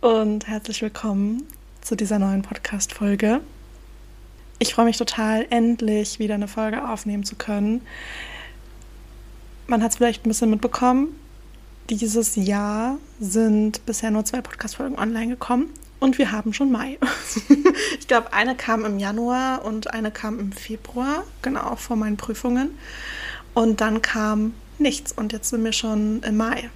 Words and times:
Und 0.00 0.46
herzlich 0.46 0.82
willkommen 0.82 1.46
zu 1.80 1.96
dieser 1.96 2.18
neuen 2.18 2.42
Podcast-Folge. 2.42 3.40
Ich 4.58 4.74
freue 4.74 4.84
mich 4.84 4.98
total, 4.98 5.46
endlich 5.48 6.18
wieder 6.18 6.34
eine 6.34 6.48
Folge 6.48 6.86
aufnehmen 6.86 7.24
zu 7.24 7.34
können. 7.34 7.80
Man 9.66 9.82
hat 9.82 9.92
es 9.92 9.96
vielleicht 9.96 10.26
ein 10.26 10.28
bisschen 10.28 10.50
mitbekommen. 10.50 11.08
Dieses 11.88 12.36
Jahr 12.36 12.98
sind 13.20 13.84
bisher 13.86 14.10
nur 14.10 14.24
zwei 14.24 14.42
Podcast-Folgen 14.42 14.98
online 14.98 15.28
gekommen 15.28 15.70
und 15.98 16.18
wir 16.18 16.30
haben 16.30 16.52
schon 16.52 16.70
Mai. 16.70 16.98
ich 17.98 18.06
glaube, 18.06 18.32
eine 18.34 18.54
kam 18.54 18.84
im 18.84 18.98
Januar 18.98 19.64
und 19.64 19.94
eine 19.94 20.10
kam 20.10 20.38
im 20.38 20.52
Februar, 20.52 21.24
genau 21.40 21.74
vor 21.76 21.96
meinen 21.96 22.18
Prüfungen. 22.18 22.70
Und 23.54 23.80
dann 23.80 24.02
kam 24.02 24.52
nichts 24.78 25.12
und 25.12 25.32
jetzt 25.32 25.48
sind 25.48 25.64
wir 25.64 25.72
schon 25.72 26.22
im 26.22 26.36
Mai 26.36 26.70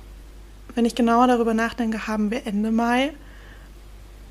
wenn 0.75 0.85
ich 0.85 0.95
genauer 0.95 1.27
darüber 1.27 1.55
nachdenke, 1.55 2.07
haben 2.07 2.31
wir 2.31 2.47
Ende 2.47 2.71
Mai. 2.71 3.13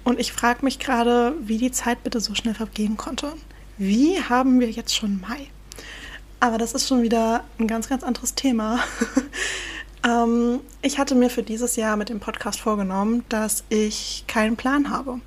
Und 0.03 0.19
ich 0.19 0.31
frage 0.31 0.63
mich 0.63 0.79
gerade, 0.79 1.35
wie 1.41 1.57
die 1.57 1.71
Zeit 1.71 2.03
bitte 2.03 2.19
so 2.19 2.33
schnell 2.33 2.55
vergehen 2.55 2.97
konnte. 2.97 3.33
Wie 3.77 4.21
haben 4.21 4.59
wir 4.59 4.69
jetzt 4.69 4.95
schon 4.95 5.21
Mai? 5.21 5.47
Aber 6.39 6.57
das 6.57 6.73
ist 6.73 6.87
schon 6.87 7.01
wieder 7.01 7.43
ein 7.59 7.67
ganz, 7.67 7.89
ganz 7.89 8.03
anderes 8.03 8.33
Thema. 8.33 8.79
ähm, 10.07 10.61
ich 10.81 10.97
hatte 10.97 11.15
mir 11.15 11.29
für 11.29 11.43
dieses 11.43 11.75
Jahr 11.75 11.97
mit 11.97 12.09
dem 12.09 12.19
Podcast 12.19 12.61
vorgenommen, 12.61 13.25
dass 13.29 13.63
ich 13.69 14.23
keinen 14.27 14.55
Plan 14.55 14.89
habe. 14.89 15.19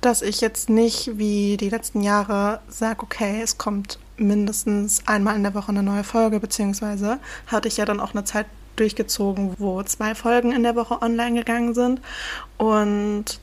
Dass 0.00 0.22
ich 0.22 0.40
jetzt 0.40 0.68
nicht 0.68 1.18
wie 1.18 1.56
die 1.56 1.70
letzten 1.70 2.02
Jahre 2.02 2.60
sage, 2.68 3.02
okay, 3.02 3.40
es 3.42 3.58
kommt 3.58 3.98
mindestens 4.16 5.06
einmal 5.06 5.36
in 5.36 5.42
der 5.42 5.54
Woche 5.54 5.68
eine 5.68 5.82
neue 5.82 6.04
Folge, 6.04 6.40
beziehungsweise 6.40 7.18
hatte 7.46 7.68
ich 7.68 7.76
ja 7.76 7.84
dann 7.84 8.00
auch 8.00 8.12
eine 8.12 8.24
Zeit 8.24 8.46
durchgezogen, 8.76 9.54
wo 9.58 9.82
zwei 9.82 10.14
Folgen 10.14 10.52
in 10.52 10.62
der 10.62 10.76
Woche 10.76 11.02
online 11.02 11.38
gegangen 11.38 11.74
sind. 11.74 12.00
Und 12.58 13.40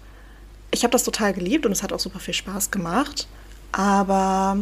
ich 0.72 0.84
habe 0.84 0.92
das 0.92 1.04
total 1.04 1.34
geliebt 1.34 1.66
und 1.66 1.72
es 1.72 1.84
hat 1.84 1.94
auch 1.94 2.00
super 2.00 2.20
viel 2.20 2.34
Spaß 2.34 2.72
gemacht. 2.72 3.28
Aber 3.72 4.58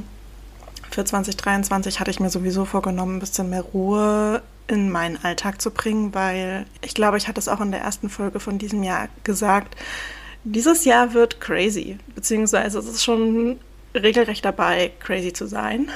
für 0.90 1.06
2023 1.06 2.00
hatte 2.00 2.12
ich 2.12 2.20
mir 2.20 2.30
sowieso 2.30 2.66
vorgenommen, 2.66 3.18
ein 3.18 3.20
bisschen 3.20 3.50
mehr 3.50 3.62
Ruhe 3.62 4.42
in 4.68 4.90
meinen 4.90 5.18
Alltag 5.24 5.62
zu 5.62 5.72
bringen, 5.72 6.14
weil 6.14 6.66
ich 6.82 6.94
glaube, 6.94 7.18
ich 7.18 7.28
hatte 7.28 7.40
es 7.40 7.48
auch 7.48 7.62
in 7.62 7.72
der 7.72 7.82
ersten 7.82 8.10
Folge 8.10 8.40
von 8.40 8.58
diesem 8.58 8.84
Jahr 8.84 9.10
gesagt. 9.24 9.76
Dieses 10.44 10.86
Jahr 10.86 11.14
wird 11.14 11.40
crazy, 11.40 11.98
beziehungsweise 12.16 12.80
es 12.80 12.88
ist 12.88 13.04
schon 13.04 13.60
regelrecht 13.94 14.44
dabei, 14.46 14.92
crazy 15.00 15.34
zu 15.34 15.48
sein. 15.48 15.90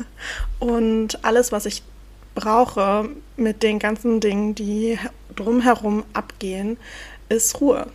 Und 0.58 1.24
alles, 1.24 1.52
was 1.52 1.66
ich 1.66 1.82
brauche 2.34 3.10
mit 3.36 3.62
den 3.62 3.78
ganzen 3.78 4.20
Dingen, 4.20 4.54
die 4.54 4.98
drumherum 5.34 6.04
abgehen, 6.12 6.76
ist 7.28 7.60
Ruhe. 7.60 7.86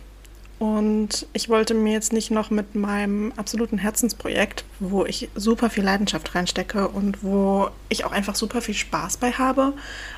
Und 0.58 1.26
ich 1.34 1.48
wollte 1.48 1.72
mir 1.72 1.92
jetzt 1.92 2.12
nicht 2.12 2.32
noch 2.32 2.50
mit 2.50 2.74
meinem 2.74 3.32
absoluten 3.36 3.78
Herzensprojekt, 3.78 4.64
wo 4.80 5.04
ich 5.04 5.28
super 5.36 5.70
viel 5.70 5.84
Leidenschaft 5.84 6.34
reinstecke 6.34 6.88
und 6.88 7.22
wo 7.22 7.70
ich 7.88 8.04
auch 8.04 8.10
einfach 8.10 8.34
super 8.34 8.60
viel 8.60 8.74
Spaß 8.74 9.18
bei 9.18 9.30
habe, 9.30 9.74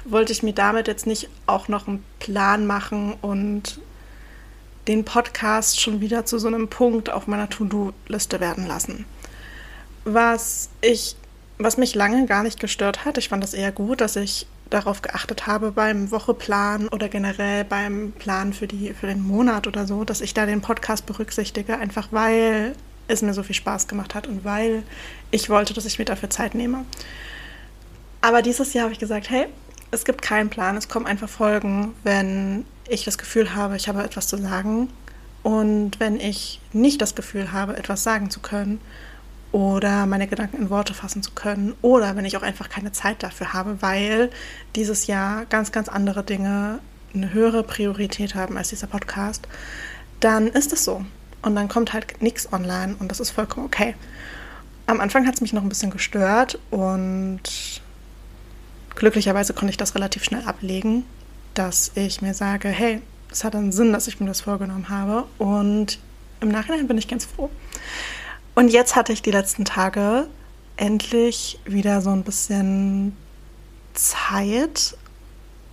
wollte 0.07 0.33
ich 0.33 0.43
mir 0.43 0.55
damit 0.55 0.89
jetzt 0.89 1.07
nicht 1.07 1.29
auch 1.47 1.69
noch 1.69 1.87
einen 1.87 2.03
Plan 2.21 2.67
machen 2.67 3.15
und 3.21 3.81
den 4.89 5.05
Podcast 5.05 5.79
schon 5.79 6.01
wieder 6.01 6.25
zu 6.25 6.39
so 6.39 6.49
einem 6.49 6.69
Punkt 6.69 7.11
auf 7.11 7.27
meiner 7.27 7.51
To-Do-Liste 7.51 8.41
werden 8.41 8.67
lassen. 8.67 9.05
Was 10.05 10.71
ich 10.81 11.17
was 11.61 11.77
mich 11.77 11.95
lange 11.95 12.27
gar 12.27 12.43
nicht 12.43 12.59
gestört 12.59 13.05
hat, 13.05 13.19
ich 13.19 13.29
fand 13.29 13.43
das 13.43 13.53
eher 13.53 13.71
gut, 13.71 14.01
dass 14.01 14.17
ich 14.17 14.47
darauf 14.71 15.03
geachtet 15.03 15.47
habe 15.47 15.73
beim 15.73 16.11
Wocheplan 16.11 16.89
oder 16.89 17.09
generell 17.09 17.65
beim 17.65 18.13
Plan 18.13 18.53
für, 18.53 18.67
die, 18.67 18.95
für 18.95 19.09
den 19.09 19.23
Monat 19.23 19.67
oder 19.67 19.87
so, 19.87 20.05
dass 20.05 20.21
ich 20.21 20.33
da 20.33 20.47
den 20.47 20.61
Podcast 20.61 21.07
berücksichtige, 21.07 21.77
einfach 21.77 22.09
weil 22.13 22.75
es 23.09 23.23
mir 23.23 23.35
so 23.35 23.43
viel 23.43 23.57
Spaß 23.57 23.89
gemacht 23.89 24.15
hat 24.15 24.29
und 24.29 24.45
weil 24.45 24.85
ich 25.33 25.51
wollte, 25.51 25.75
dass 25.75 25.85
ich 25.85 25.99
mir 25.99 26.05
dafür 26.05 26.31
Zeit 26.31 26.55
nehme. 26.55 26.85
Aber 28.21 28.43
dieses 28.43 28.73
Jahr 28.73 28.85
habe 28.85 28.93
ich 28.93 29.01
gesagt, 29.01 29.29
hey, 29.29 29.47
es 29.91 30.05
gibt 30.05 30.23
keinen 30.23 30.51
Plan, 30.51 30.77
es 30.77 30.89
kommen 30.89 31.07
einfach 31.07 31.29
Folgen, 31.29 31.95
wenn 32.05 32.65
ich 32.89 33.05
das 33.05 33.19
Gefühl 33.19 33.55
habe, 33.55 33.77
ich 33.77 33.89
habe 33.89 34.03
etwas 34.05 34.29
zu 34.29 34.37
sagen 34.37 34.89
und 35.43 35.99
wenn 35.99 36.21
ich 36.21 36.61
nicht 36.73 37.03
das 37.03 37.15
Gefühl 37.15 37.53
habe, 37.53 37.77
etwas 37.77 38.05
sagen 38.05 38.31
zu 38.31 38.41
können 38.41 38.81
oder 39.53 40.07
meine 40.07 40.29
Gedanken 40.29 40.59
in 40.59 40.71
Worte 40.71 40.95
fassen 40.95 41.23
zu 41.23 41.33
können 41.33 41.75
oder 41.83 42.17
wenn 42.17 42.25
ich 42.25 42.37
auch 42.37 42.43
einfach 42.43 42.69
keine 42.69 42.93
Zeit 42.93 43.23
dafür 43.23 43.53
habe, 43.53 43.83
weil 43.83 44.31
dieses 44.77 45.07
Jahr 45.07 45.45
ganz, 45.47 45.73
ganz 45.73 45.89
andere 45.89 46.23
Dinge 46.23 46.79
eine 47.15 47.33
höhere 47.33 47.63
Priorität 47.63 48.35
haben 48.35 48.57
als 48.57 48.69
dieser 48.69 48.87
Podcast, 48.87 49.49
dann 50.21 50.47
ist 50.47 50.73
es 50.73 50.85
so. 50.85 51.05
Und 51.43 51.57
dann 51.57 51.69
kommt 51.69 51.93
halt 51.93 52.23
nichts 52.23 52.53
online 52.53 52.97
und 52.99 53.11
das 53.11 53.19
ist 53.19 53.31
vollkommen 53.31 53.67
okay. 53.67 53.95
Am 54.87 55.01
Anfang 55.01 55.27
hat 55.27 55.35
es 55.35 55.41
mich 55.41 55.53
noch 55.53 55.63
ein 55.63 55.69
bisschen 55.69 55.91
gestört 55.91 56.59
und 56.71 57.41
glücklicherweise 58.95 59.55
konnte 59.55 59.71
ich 59.71 59.77
das 59.77 59.95
relativ 59.95 60.25
schnell 60.25 60.45
ablegen, 60.45 61.05
dass 61.55 61.93
ich 61.95 62.23
mir 62.23 62.35
sage, 62.35 62.69
hey, 62.69 63.01
es 63.31 63.45
hat 63.45 63.55
einen 63.55 63.73
Sinn, 63.73 63.93
dass 63.93 64.09
ich 64.09 64.21
mir 64.21 64.27
das 64.27 64.43
vorgenommen 64.43 64.89
habe 64.89 65.25
und 65.39 65.99
im 66.41 66.49
Nachhinein 66.49 66.89
bin 66.89 66.99
ich 66.99 67.09
ganz 67.09 67.25
froh. 67.25 67.51
Und 68.55 68.69
jetzt 68.69 68.97
hatte 68.97 69.13
ich 69.13 69.23
die 69.23 69.31
letzten 69.31 69.65
Tage 69.65 70.27
endlich 70.77 71.59
wieder 71.65 72.01
so 72.01 72.11
ein 72.11 72.25
bisschen 72.25 73.17
Zeit, 73.95 74.97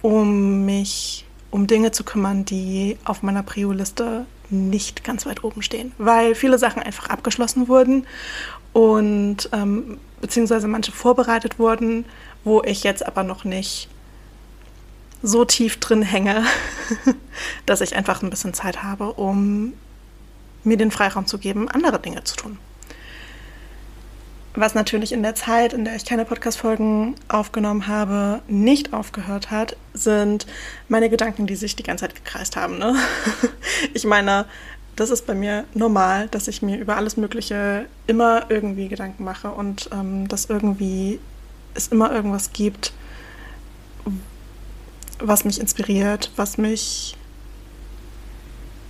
um 0.01 0.65
mich 0.65 1.25
um 1.49 1.65
Dinge 1.65 1.91
zu 1.91 2.03
kümmern, 2.03 2.45
die 2.45 2.97
auf 3.05 3.23
meiner 3.23 3.43
Prio-Liste 3.43 4.25
nicht 4.49 5.03
ganz 5.03 5.25
weit 5.25 5.43
oben 5.43 5.61
stehen, 5.61 5.91
weil 5.97 6.35
viele 6.35 6.57
Sachen 6.57 6.81
einfach 6.81 7.09
abgeschlossen 7.09 7.67
wurden 7.67 8.05
und 8.73 9.49
ähm, 9.53 9.99
beziehungsweise 10.21 10.67
manche 10.67 10.91
vorbereitet 10.91 11.59
wurden, 11.59 12.05
wo 12.43 12.61
ich 12.63 12.83
jetzt 12.83 13.05
aber 13.05 13.23
noch 13.23 13.43
nicht 13.43 13.89
so 15.23 15.45
tief 15.45 15.77
drin 15.79 16.01
hänge, 16.01 16.43
dass 17.65 17.81
ich 17.81 17.95
einfach 17.95 18.21
ein 18.21 18.29
bisschen 18.29 18.53
Zeit 18.53 18.83
habe, 18.83 19.13
um 19.13 19.73
mir 20.67 20.77
den 20.77 20.91
Freiraum 20.91 21.25
zu 21.25 21.37
geben, 21.37 21.69
andere 21.69 21.99
Dinge 21.99 22.23
zu 22.23 22.35
tun. 22.35 22.59
Was 24.53 24.73
natürlich 24.73 25.11
in 25.11 25.21
der 25.21 25.35
Zeit, 25.35 25.71
in 25.71 25.85
der 25.85 25.95
ich 25.95 26.03
keine 26.03 26.25
Podcast-Folgen 26.25 27.13
aufgenommen 27.27 27.87
habe, 27.87 28.41
nicht 28.47 28.91
aufgehört 28.91 29.51
hat, 29.51 29.77
sind 29.93 30.47
meine 30.89 31.09
Gedanken, 31.09 31.45
die 31.45 31.55
sich 31.55 31.75
die 31.75 31.83
ganze 31.83 32.05
Zeit 32.05 32.15
gekreist 32.15 32.55
haben. 32.55 32.77
Ne? 32.77 32.95
Ich 33.93 34.05
meine, 34.05 34.45
das 34.95 35.11
ist 35.11 35.27
bei 35.27 35.35
mir 35.35 35.65
normal, 35.75 36.27
dass 36.29 36.47
ich 36.47 36.63
mir 36.63 36.79
über 36.79 36.97
alles 36.97 37.17
Mögliche 37.17 37.85
immer 38.07 38.49
irgendwie 38.49 38.87
Gedanken 38.87 39.23
mache 39.23 39.51
und 39.51 39.89
ähm, 39.93 40.27
dass 40.27 40.45
irgendwie 40.45 41.19
es 41.75 41.89
immer 41.89 42.11
irgendwas 42.11 42.51
gibt, 42.51 42.93
was 45.19 45.45
mich 45.45 45.59
inspiriert, 45.59 46.31
was 46.35 46.57
mich 46.57 47.15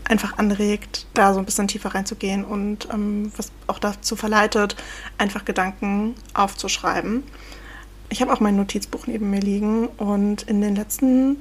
einfach 0.08 0.38
anregt, 0.38 1.06
da 1.14 1.34
so 1.34 1.40
ein 1.40 1.46
bisschen 1.46 1.68
tiefer 1.68 1.94
reinzugehen 1.94 2.46
und 2.46 2.88
ähm, 2.92 3.32
was 3.36 3.52
auch 3.68 3.80
dazu 3.80 4.16
verleitet, 4.16 4.76
einfach 5.18 5.46
Gedanken 5.46 6.16
aufzuschreiben. 6.34 7.24
Ich 8.10 8.22
habe 8.22 8.32
auch 8.32 8.40
mein 8.40 8.56
Notizbuch 8.56 9.08
neben 9.08 9.30
mir 9.30 9.42
liegen 9.42 9.88
und 9.88 10.44
in 10.44 10.62
den 10.62 10.76
letzten 10.76 11.38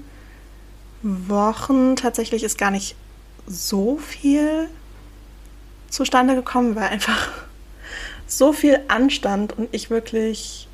Wochen 1.02 1.96
tatsächlich 1.96 2.42
ist 2.42 2.58
gar 2.58 2.70
nicht 2.70 2.96
so 3.46 3.98
viel 3.98 4.68
zustande 5.88 6.34
gekommen, 6.34 6.74
weil 6.74 6.88
einfach 6.88 7.30
so 8.26 8.52
viel 8.52 8.80
anstand 8.88 9.56
und 9.56 9.68
ich 9.72 9.90
wirklich 9.90 10.68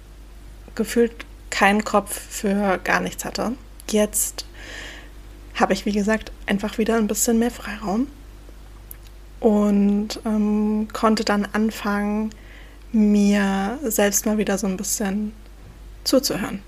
gefühlt 0.74 1.12
keinen 1.50 1.84
Kopf 1.84 2.18
für 2.18 2.78
gar 2.82 3.00
nichts 3.00 3.26
hatte. 3.26 3.52
Jetzt 3.90 4.46
habe 5.62 5.73
ich, 5.73 5.87
wie 5.87 5.93
gesagt, 5.93 6.32
einfach 6.47 6.76
wieder 6.79 6.97
ein 6.97 7.06
bisschen 7.06 7.38
mehr 7.38 7.50
Freiraum 7.50 8.09
und 9.41 10.20
ähm, 10.25 10.88
konnte 10.93 11.25
dann 11.25 11.49
anfangen, 11.53 12.31
mir 12.93 13.79
selbst 13.82 14.26
mal 14.26 14.38
wieder 14.38 14.59
so 14.59 14.67
ein 14.67 14.76
bisschen 14.76 15.32
zuzuhören. 16.05 16.62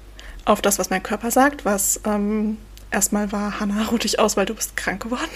Auf 0.44 0.62
das, 0.62 0.79
was 0.79 0.91
mein 0.91 1.02
Körper 1.02 1.31
sagt, 1.31 1.64
was 1.64 2.00
ähm, 2.05 2.56
erstmal 2.91 3.31
war, 3.32 3.61
Hanna, 3.61 3.85
ruh 3.91 3.99
dich 3.99 4.19
aus, 4.19 4.37
weil 4.37 4.46
du 4.46 4.55
bist 4.55 4.76
krank 4.76 5.02
geworden. 5.02 5.31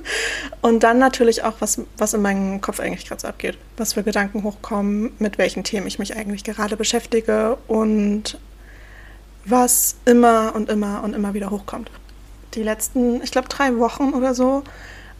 und 0.62 0.82
dann 0.82 0.98
natürlich 0.98 1.42
auch, 1.42 1.54
was, 1.60 1.80
was 1.96 2.14
in 2.14 2.22
meinem 2.22 2.60
Kopf 2.60 2.78
eigentlich 2.80 3.06
gerade 3.06 3.20
so 3.20 3.28
abgeht. 3.28 3.58
Was 3.76 3.94
für 3.94 4.02
Gedanken 4.02 4.44
hochkommen, 4.44 5.12
mit 5.18 5.38
welchen 5.38 5.64
Themen 5.64 5.86
ich 5.86 5.98
mich 5.98 6.16
eigentlich 6.16 6.44
gerade 6.44 6.76
beschäftige 6.76 7.58
und 7.66 8.38
was 9.44 9.96
immer 10.04 10.54
und 10.54 10.68
immer 10.68 11.02
und 11.02 11.14
immer 11.14 11.34
wieder 11.34 11.50
hochkommt. 11.50 11.90
Die 12.58 12.64
letzten, 12.64 13.22
ich 13.22 13.30
glaube, 13.30 13.46
drei 13.46 13.76
Wochen 13.76 14.14
oder 14.14 14.34
so 14.34 14.64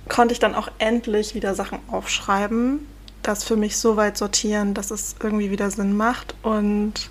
konnte 0.08 0.32
ich 0.32 0.40
dann 0.40 0.56
auch 0.56 0.68
endlich 0.78 1.36
wieder 1.36 1.54
Sachen 1.54 1.78
aufschreiben, 1.88 2.84
das 3.22 3.44
für 3.44 3.54
mich 3.54 3.76
so 3.76 3.96
weit 3.96 4.18
sortieren, 4.18 4.74
dass 4.74 4.90
es 4.90 5.14
irgendwie 5.22 5.52
wieder 5.52 5.70
Sinn 5.70 5.96
macht. 5.96 6.34
Und 6.42 7.10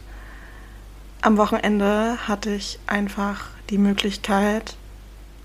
am 1.21 1.37
Wochenende 1.37 2.17
hatte 2.27 2.49
ich 2.49 2.77
einfach 2.87 3.45
die 3.69 3.77
Möglichkeit, 3.77 4.75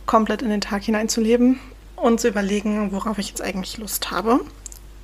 komplett 0.04 0.42
in 0.42 0.50
den 0.50 0.60
Tag 0.60 0.82
hineinzuleben 0.82 1.60
und 1.94 2.20
zu 2.20 2.26
überlegen, 2.26 2.90
worauf 2.90 3.18
ich 3.18 3.28
jetzt 3.28 3.40
eigentlich 3.40 3.78
Lust 3.78 4.10
habe. 4.10 4.40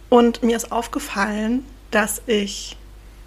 Und 0.08 0.42
mir 0.42 0.56
ist 0.56 0.72
aufgefallen, 0.72 1.64
dass 1.92 2.20
ich 2.26 2.76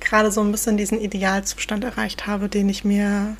gerade 0.01 0.33
so 0.33 0.41
ein 0.41 0.51
bisschen 0.51 0.75
diesen 0.75 0.99
Idealzustand 0.99 1.85
erreicht 1.85 2.27
habe, 2.27 2.49
den 2.49 2.67
ich 2.67 2.83
mir 2.83 3.37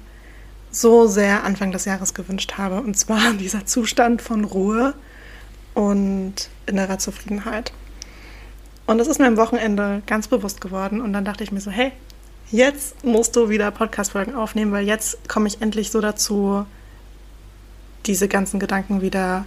so 0.71 1.07
sehr 1.07 1.44
Anfang 1.44 1.71
des 1.71 1.85
Jahres 1.85 2.13
gewünscht 2.13 2.53
habe. 2.57 2.81
Und 2.81 2.97
zwar 2.97 3.33
dieser 3.39 3.65
Zustand 3.65 4.21
von 4.21 4.45
Ruhe 4.45 4.94
und 5.73 6.50
innerer 6.65 6.97
Zufriedenheit. 6.97 7.71
Und 8.88 8.97
das 8.97 9.07
ist 9.07 9.19
mir 9.19 9.27
am 9.27 9.38
Wochenende 9.38 10.01
ganz 10.06 10.27
bewusst 10.27 10.59
geworden. 10.62 11.01
Und 11.01 11.13
dann 11.13 11.25
dachte 11.25 11.44
ich 11.44 11.51
mir 11.51 11.62
so, 11.62 11.71
hey, 11.71 11.91
jetzt 12.51 13.03
musst 13.03 13.35
du 13.35 13.50
wieder 13.50 13.71
Podcast-Folgen 13.71 14.35
aufnehmen, 14.35 14.71
weil 14.71 14.85
jetzt 14.85 15.29
komme 15.29 15.47
ich 15.47 15.62
endlich 15.62 15.91
so 15.91 16.01
dazu, 16.01 16.65
diese 18.06 18.27
ganzen 18.27 18.59
Gedanken 18.59 19.01
wieder 19.01 19.45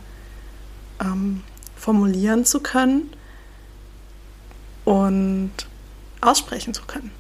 ähm, 1.01 1.43
formulieren 1.77 2.45
zu 2.45 2.61
können 2.61 3.11
und 4.85 5.53
aussprechen 6.21 6.73
zu 6.73 6.85
können. 6.85 7.11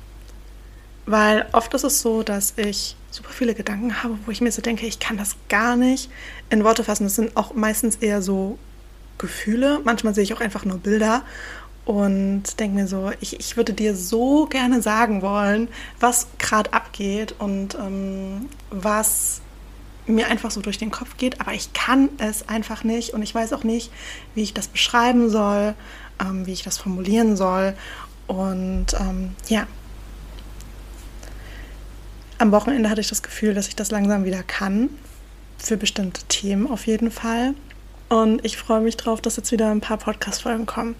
Weil 1.07 1.47
oft 1.53 1.73
ist 1.75 1.85
es 1.85 2.01
so, 2.01 2.23
dass 2.23 2.55
ich 2.57 2.97
super 3.11 3.31
viele 3.31 3.55
Gedanken 3.55 4.03
habe, 4.03 4.19
wo 4.25 4.31
ich 4.31 4.41
mir 4.41 4.51
so 4.51 4.63
denke, 4.63 4.87
ich 4.87 4.99
kann 4.99 5.17
das 5.17 5.37
gar 5.49 5.77
nicht 5.77 6.11
in 6.51 6.65
Worte 6.65 6.85
fassen. 6.85 7.05
Das 7.05 7.15
sind 7.15 7.37
auch 7.37 7.55
meistens 7.55 7.97
eher 7.97 8.23
so 8.23 8.59
Gefühle. 9.19 9.81
Manchmal 9.85 10.15
sehe 10.15 10.25
ich 10.25 10.35
auch 10.35 10.41
einfach 10.41 10.65
nur 10.65 10.79
Bilder 10.79 11.23
und 11.85 12.59
denke 12.59 12.77
mir 12.77 12.87
so, 12.89 13.13
ich, 13.21 13.39
ich 13.39 13.57
würde 13.57 13.75
dir 13.75 13.95
so 13.95 14.47
gerne 14.47 14.81
sagen 14.81 15.23
wollen, 15.23 15.69
was 16.01 16.29
gerade 16.39 16.73
abgeht 16.73 17.35
und 17.39 17.75
ähm, 17.75 18.49
was 18.71 19.43
mir 20.07 20.27
einfach 20.29 20.51
so 20.51 20.61
durch 20.61 20.79
den 20.79 20.91
Kopf 20.91 21.17
geht, 21.17 21.41
aber 21.41 21.53
ich 21.53 21.73
kann 21.73 22.11
es 22.19 22.49
einfach 22.49 22.85
nicht 22.85 23.15
und 23.15 23.23
ich 23.23 23.35
weiß 23.35 23.53
auch 23.53 23.65
nicht, 23.65 23.91
wie 24.35 24.43
ich 24.43 24.55
das 24.55 24.69
beschreiben 24.69 25.31
soll, 25.31 25.75
ähm, 26.21 26.47
wie 26.47 26.53
ich 26.53 26.63
das 26.63 26.79
formulieren 26.79 27.37
soll. 27.37 27.75
Und 28.27 28.87
ähm, 28.99 29.35
ja, 29.49 29.67
am 32.39 32.53
Wochenende 32.53 32.91
hatte 32.91 33.01
ich 33.01 33.09
das 33.09 33.23
Gefühl, 33.23 33.55
dass 33.55 33.69
ich 33.69 33.77
das 33.77 33.91
langsam 33.91 34.25
wieder 34.25 34.43
kann. 34.43 34.91
Für 35.59 35.77
bestimmte 35.77 36.23
Themen 36.25 36.67
auf 36.67 36.87
jeden 36.87 37.11
Fall. 37.11 37.55
Und 38.09 38.45
ich 38.45 38.57
freue 38.57 38.81
mich 38.81 38.97
drauf, 38.97 39.21
dass 39.21 39.37
jetzt 39.37 39.51
wieder 39.53 39.71
ein 39.71 39.81
paar 39.81 39.97
Podcast-Folgen 39.97 40.67
kommen. 40.67 40.95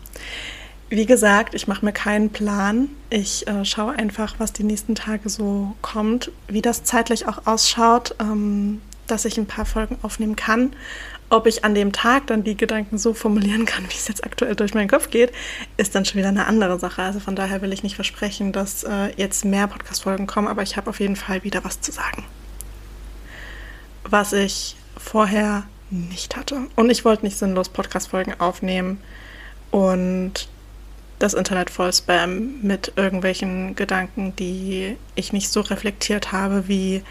Wie 0.89 1.07
gesagt, 1.07 1.55
ich 1.55 1.67
mache 1.67 1.85
mir 1.85 1.93
keinen 1.93 2.31
Plan. 2.31 2.89
Ich 3.11 3.47
äh, 3.47 3.65
schaue 3.65 3.93
einfach, 3.93 4.37
was 4.39 4.53
die 4.53 4.65
nächsten 4.65 4.95
Tage 4.95 5.29
so 5.29 5.75
kommt, 5.83 6.31
wie 6.49 6.63
das 6.63 6.85
zeitlich 6.85 7.27
auch 7.27 7.47
ausschaut, 7.47 8.15
ähm, 8.21 8.81
dass 9.07 9.25
ich 9.25 9.39
ein 9.39 9.47
paar 9.47 9.65
Folgen 9.65 9.99
aufnehmen 10.03 10.37
kann. 10.37 10.73
Ob 11.31 11.47
ich 11.47 11.65
an 11.65 11.75
dem 11.75 11.93
Tag 11.93 12.27
dann 12.29 12.45
die 12.45 12.57
Gedanken 12.57 12.99
so 12.99 13.15
formulieren 13.15 13.65
kann, 13.65 13.85
wie 13.85 13.95
es 13.95 14.09
jetzt 14.09 14.25
aktuell 14.25 14.55
durch 14.55 14.75
meinen 14.75 14.89
Kopf 14.89 15.11
geht, 15.11 15.33
ist 15.77 15.95
dann 15.95 16.05
schon 16.05 16.19
wieder 16.19 16.29
eine 16.29 16.47
andere 16.47 16.79
Sache. 16.79 17.03
Also 17.03 17.19
von 17.19 17.35
daher 17.35 17.63
will 17.63 17.73
ich 17.73 17.83
nicht 17.83 17.95
versprechen, 17.97 18.53
dass 18.53 18.85
äh, 18.85 19.13
jetzt 19.17 19.45
mehr 19.45 19.67
Podcast-Folgen 19.67 20.27
kommen, 20.27 20.49
aber 20.49 20.63
ich 20.63 20.77
habe 20.77 20.91
auf 20.91 21.01
jeden 21.01 21.17
Fall 21.17 21.43
wieder 21.43 21.65
was 21.65 21.81
zu 21.81 21.93
sagen. 21.93 22.25
Was 24.05 24.33
ich 24.33 24.77
vorher 24.97 25.65
nicht 25.91 26.37
hatte. 26.37 26.67
Und 26.77 26.91
ich 26.91 27.05
wollte 27.05 27.25
nicht 27.25 27.39
sinnlos 27.39 27.69
Podcast-Folgen 27.69 28.39
aufnehmen 28.39 29.01
und 29.71 30.49
das 31.19 31.35
Internet 31.35 31.71
voll 31.71 31.93
spam 31.93 32.61
mit 32.63 32.93
irgendwelchen 32.97 33.77
Gedanken, 33.77 34.35
die 34.37 34.97
ich 35.15 35.33
nicht 35.33 35.49
so 35.49 35.61
reflektiert 35.61 36.33
habe, 36.33 36.69
wie 36.69 37.03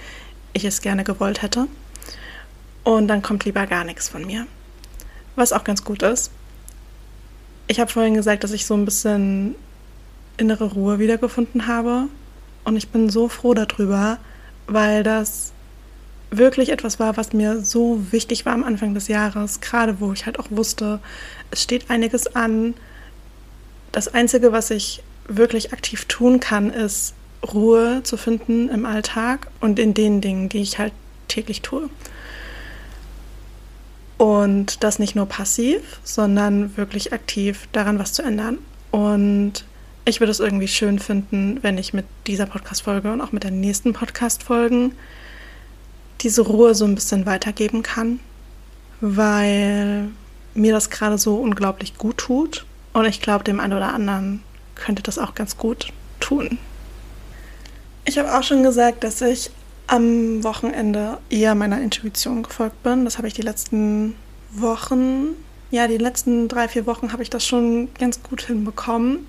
ich 0.53 0.65
es 0.65 0.81
gerne 0.81 1.03
gewollt 1.03 1.41
hätte. 1.41 1.67
Und 2.83 3.07
dann 3.07 3.21
kommt 3.21 3.45
lieber 3.45 3.65
gar 3.65 3.83
nichts 3.83 4.09
von 4.09 4.25
mir. 4.25 4.45
Was 5.35 5.53
auch 5.53 5.63
ganz 5.63 5.83
gut 5.83 6.03
ist. 6.03 6.31
Ich 7.67 7.79
habe 7.79 7.91
vorhin 7.91 8.13
gesagt, 8.13 8.43
dass 8.43 8.51
ich 8.51 8.65
so 8.65 8.73
ein 8.73 8.85
bisschen 8.85 9.55
innere 10.37 10.65
Ruhe 10.65 10.99
wiedergefunden 10.99 11.67
habe. 11.67 12.07
Und 12.65 12.75
ich 12.75 12.89
bin 12.89 13.09
so 13.09 13.29
froh 13.29 13.53
darüber, 13.53 14.17
weil 14.67 15.03
das 15.03 15.53
wirklich 16.29 16.69
etwas 16.69 16.99
war, 16.99 17.15
was 17.17 17.33
mir 17.33 17.61
so 17.61 18.11
wichtig 18.11 18.45
war 18.45 18.53
am 18.53 18.63
Anfang 18.63 18.93
des 18.93 19.07
Jahres, 19.07 19.61
gerade 19.61 19.99
wo 19.99 20.13
ich 20.13 20.25
halt 20.25 20.39
auch 20.39 20.47
wusste, 20.49 20.99
es 21.51 21.61
steht 21.61 21.89
einiges 21.89 22.35
an. 22.35 22.73
Das 23.91 24.07
Einzige, 24.07 24.51
was 24.51 24.71
ich 24.71 25.03
wirklich 25.27 25.73
aktiv 25.73 26.05
tun 26.05 26.39
kann, 26.39 26.71
ist 26.71 27.13
Ruhe 27.53 28.01
zu 28.03 28.17
finden 28.17 28.69
im 28.69 28.85
Alltag 28.85 29.47
und 29.59 29.77
in 29.79 29.93
den 29.93 30.21
Dingen, 30.21 30.49
die 30.49 30.61
ich 30.61 30.79
halt 30.79 30.93
täglich 31.27 31.61
tue. 31.61 31.89
Und 34.17 34.83
das 34.83 34.99
nicht 34.99 35.15
nur 35.15 35.25
passiv, 35.25 35.99
sondern 36.03 36.77
wirklich 36.77 37.13
aktiv 37.13 37.67
daran 37.71 37.99
was 37.99 38.13
zu 38.13 38.21
ändern. 38.21 38.59
Und 38.91 39.65
ich 40.05 40.19
würde 40.19 40.31
es 40.31 40.39
irgendwie 40.39 40.67
schön 40.67 40.99
finden, 40.99 41.59
wenn 41.61 41.77
ich 41.77 41.93
mit 41.93 42.05
dieser 42.27 42.45
Podcast-Folge 42.45 43.11
und 43.11 43.21
auch 43.21 43.31
mit 43.31 43.43
den 43.43 43.59
nächsten 43.59 43.93
Podcast-Folgen 43.93 44.93
diese 46.21 46.41
Ruhe 46.41 46.75
so 46.75 46.85
ein 46.85 46.95
bisschen 46.95 47.25
weitergeben 47.25 47.83
kann, 47.83 48.19
weil 49.01 50.09
mir 50.53 50.73
das 50.73 50.89
gerade 50.89 51.17
so 51.17 51.35
unglaublich 51.37 51.97
gut 51.97 52.17
tut. 52.17 52.65
Und 52.93 53.05
ich 53.05 53.21
glaube, 53.21 53.43
dem 53.43 53.59
einen 53.59 53.73
oder 53.73 53.93
anderen 53.93 54.43
könnte 54.75 55.03
das 55.03 55.17
auch 55.17 55.35
ganz 55.35 55.57
gut 55.57 55.87
tun. 56.19 56.57
Ich 58.05 58.17
habe 58.17 58.37
auch 58.37 58.43
schon 58.43 58.63
gesagt, 58.63 59.03
dass 59.03 59.21
ich 59.21 59.49
am 59.87 60.43
Wochenende 60.43 61.17
eher 61.29 61.55
meiner 61.55 61.81
Intuition 61.81 62.43
gefolgt 62.43 62.81
bin. 62.83 63.05
Das 63.05 63.17
habe 63.17 63.27
ich 63.27 63.33
die 63.33 63.41
letzten 63.41 64.15
Wochen, 64.51 65.35
ja, 65.71 65.87
die 65.87 65.97
letzten 65.97 66.47
drei, 66.47 66.67
vier 66.67 66.85
Wochen 66.85 67.11
habe 67.11 67.23
ich 67.23 67.29
das 67.29 67.45
schon 67.45 67.89
ganz 67.95 68.21
gut 68.23 68.43
hinbekommen. 68.43 69.25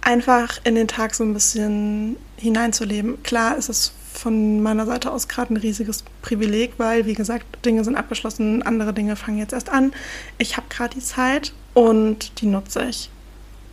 Einfach 0.00 0.60
in 0.64 0.74
den 0.74 0.88
Tag 0.88 1.14
so 1.14 1.24
ein 1.24 1.34
bisschen 1.34 2.16
hineinzuleben. 2.36 3.22
Klar 3.22 3.56
ist 3.56 3.68
es 3.68 3.92
von 4.12 4.62
meiner 4.62 4.86
Seite 4.86 5.12
aus 5.12 5.28
gerade 5.28 5.54
ein 5.54 5.56
riesiges 5.56 6.04
Privileg, 6.22 6.74
weil, 6.78 7.06
wie 7.06 7.14
gesagt, 7.14 7.64
Dinge 7.64 7.84
sind 7.84 7.96
abgeschlossen, 7.96 8.62
andere 8.62 8.92
Dinge 8.92 9.16
fangen 9.16 9.38
jetzt 9.38 9.52
erst 9.52 9.68
an. 9.68 9.92
Ich 10.38 10.56
habe 10.56 10.66
gerade 10.68 10.94
die 10.94 11.04
Zeit 11.04 11.52
und 11.74 12.40
die 12.40 12.46
nutze 12.46 12.84
ich. 12.84 13.10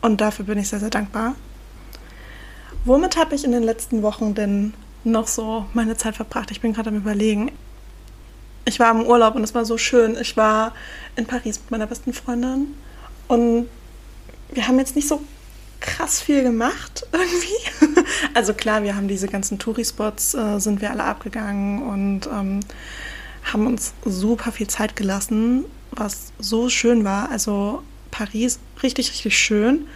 Und 0.01 0.21
dafür 0.21 0.45
bin 0.45 0.59
ich 0.59 0.69
sehr, 0.69 0.79
sehr 0.79 0.91
dankbar. 0.91 1.35
Womit 2.85 3.17
habe 3.17 3.33
ich 3.33 3.43
in 3.43 3.51
den 3.51 3.63
letzten 3.63 4.03
Wochen 4.03 4.35
denn 4.35 4.73
noch 5.05 5.27
so 5.27 5.65
meine 5.73 5.97
Zeit 5.97 6.15
verbracht? 6.15 6.51
Ich 6.51 6.61
bin 6.61 6.73
gerade 6.73 6.89
am 6.89 6.97
Überlegen. 6.97 7.51
Ich 8.65 8.79
war 8.79 8.91
im 8.91 9.05
Urlaub 9.05 9.35
und 9.35 9.43
es 9.43 9.53
war 9.53 9.65
so 9.65 9.77
schön. 9.77 10.17
Ich 10.19 10.35
war 10.37 10.73
in 11.15 11.25
Paris 11.25 11.59
mit 11.59 11.71
meiner 11.71 11.87
besten 11.87 12.13
Freundin 12.13 12.73
und 13.27 13.67
wir 14.51 14.67
haben 14.67 14.79
jetzt 14.79 14.95
nicht 14.95 15.07
so 15.07 15.21
krass 15.79 16.21
viel 16.21 16.43
gemacht 16.43 17.05
irgendwie. 17.11 18.05
Also 18.33 18.53
klar, 18.53 18.83
wir 18.83 18.95
haben 18.95 19.07
diese 19.07 19.27
ganzen 19.27 19.59
Tourispots, 19.59 20.33
äh, 20.33 20.59
sind 20.59 20.81
wir 20.81 20.91
alle 20.91 21.03
abgegangen 21.03 21.83
und 21.83 22.27
ähm, 22.27 22.61
haben 23.43 23.67
uns 23.67 23.93
super 24.03 24.51
viel 24.51 24.67
Zeit 24.67 24.95
gelassen, 24.95 25.65
was 25.91 26.31
so 26.39 26.69
schön 26.69 27.03
war. 27.03 27.29
Also 27.29 27.83
Paris 28.11 28.59
richtig, 28.81 29.11
richtig 29.11 29.37
schön 29.37 29.87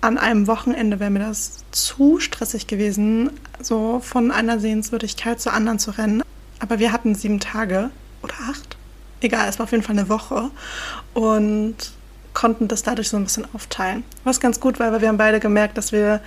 an 0.00 0.18
einem 0.18 0.46
Wochenende 0.46 1.00
wäre 1.00 1.10
mir 1.10 1.18
das 1.20 1.64
zu 1.72 2.20
stressig 2.20 2.66
gewesen, 2.66 3.30
so 3.60 4.00
von 4.00 4.30
einer 4.30 4.58
Sehenswürdigkeit 4.58 5.40
zur 5.40 5.52
anderen 5.52 5.78
zu 5.78 5.90
rennen. 5.92 6.22
Aber 6.58 6.78
wir 6.78 6.92
hatten 6.92 7.14
sieben 7.14 7.40
Tage 7.40 7.90
oder 8.22 8.34
acht. 8.48 8.76
Egal, 9.20 9.48
es 9.48 9.58
war 9.58 9.64
auf 9.64 9.72
jeden 9.72 9.82
Fall 9.82 9.98
eine 9.98 10.08
Woche. 10.08 10.50
Und 11.12 11.76
konnten 12.32 12.68
das 12.68 12.82
dadurch 12.82 13.08
so 13.08 13.16
ein 13.16 13.24
bisschen 13.24 13.46
aufteilen. 13.54 14.04
Was 14.24 14.40
ganz 14.40 14.60
gut 14.60 14.78
war, 14.78 14.92
weil 14.92 15.00
wir 15.00 15.08
haben 15.08 15.18
beide 15.18 15.40
gemerkt, 15.40 15.76
dass 15.76 15.92
wir 15.92 16.20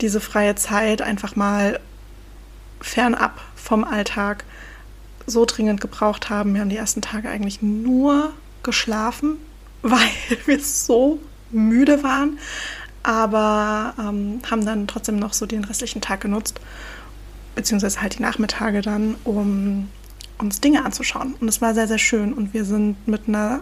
diese 0.00 0.20
freie 0.20 0.54
Zeit 0.56 1.00
einfach 1.02 1.36
mal 1.36 1.80
fernab 2.80 3.40
vom 3.54 3.84
Alltag 3.84 4.44
so 5.26 5.44
dringend 5.46 5.80
gebraucht 5.80 6.28
haben. 6.28 6.54
Wir 6.54 6.60
haben 6.60 6.68
die 6.68 6.76
ersten 6.76 7.00
Tage 7.00 7.28
eigentlich 7.28 7.62
nur 7.62 8.32
geschlafen, 8.62 9.36
weil 9.82 10.00
wir 10.46 10.60
so 10.60 11.20
müde 11.50 12.02
waren, 12.02 12.38
aber 13.04 13.94
ähm, 13.98 14.40
haben 14.50 14.64
dann 14.64 14.88
trotzdem 14.88 15.18
noch 15.18 15.32
so 15.32 15.46
den 15.46 15.62
restlichen 15.62 16.00
Tag 16.00 16.22
genutzt, 16.22 16.58
beziehungsweise 17.54 18.00
halt 18.00 18.18
die 18.18 18.22
Nachmittage 18.22 18.80
dann, 18.80 19.14
um 19.22 19.88
uns 20.38 20.60
Dinge 20.60 20.84
anzuschauen. 20.84 21.34
Und 21.40 21.46
es 21.46 21.62
war 21.62 21.74
sehr, 21.74 21.86
sehr 21.86 21.98
schön 21.98 22.32
und 22.32 22.52
wir 22.52 22.64
sind 22.64 23.06
mit 23.06 23.28
einer 23.28 23.60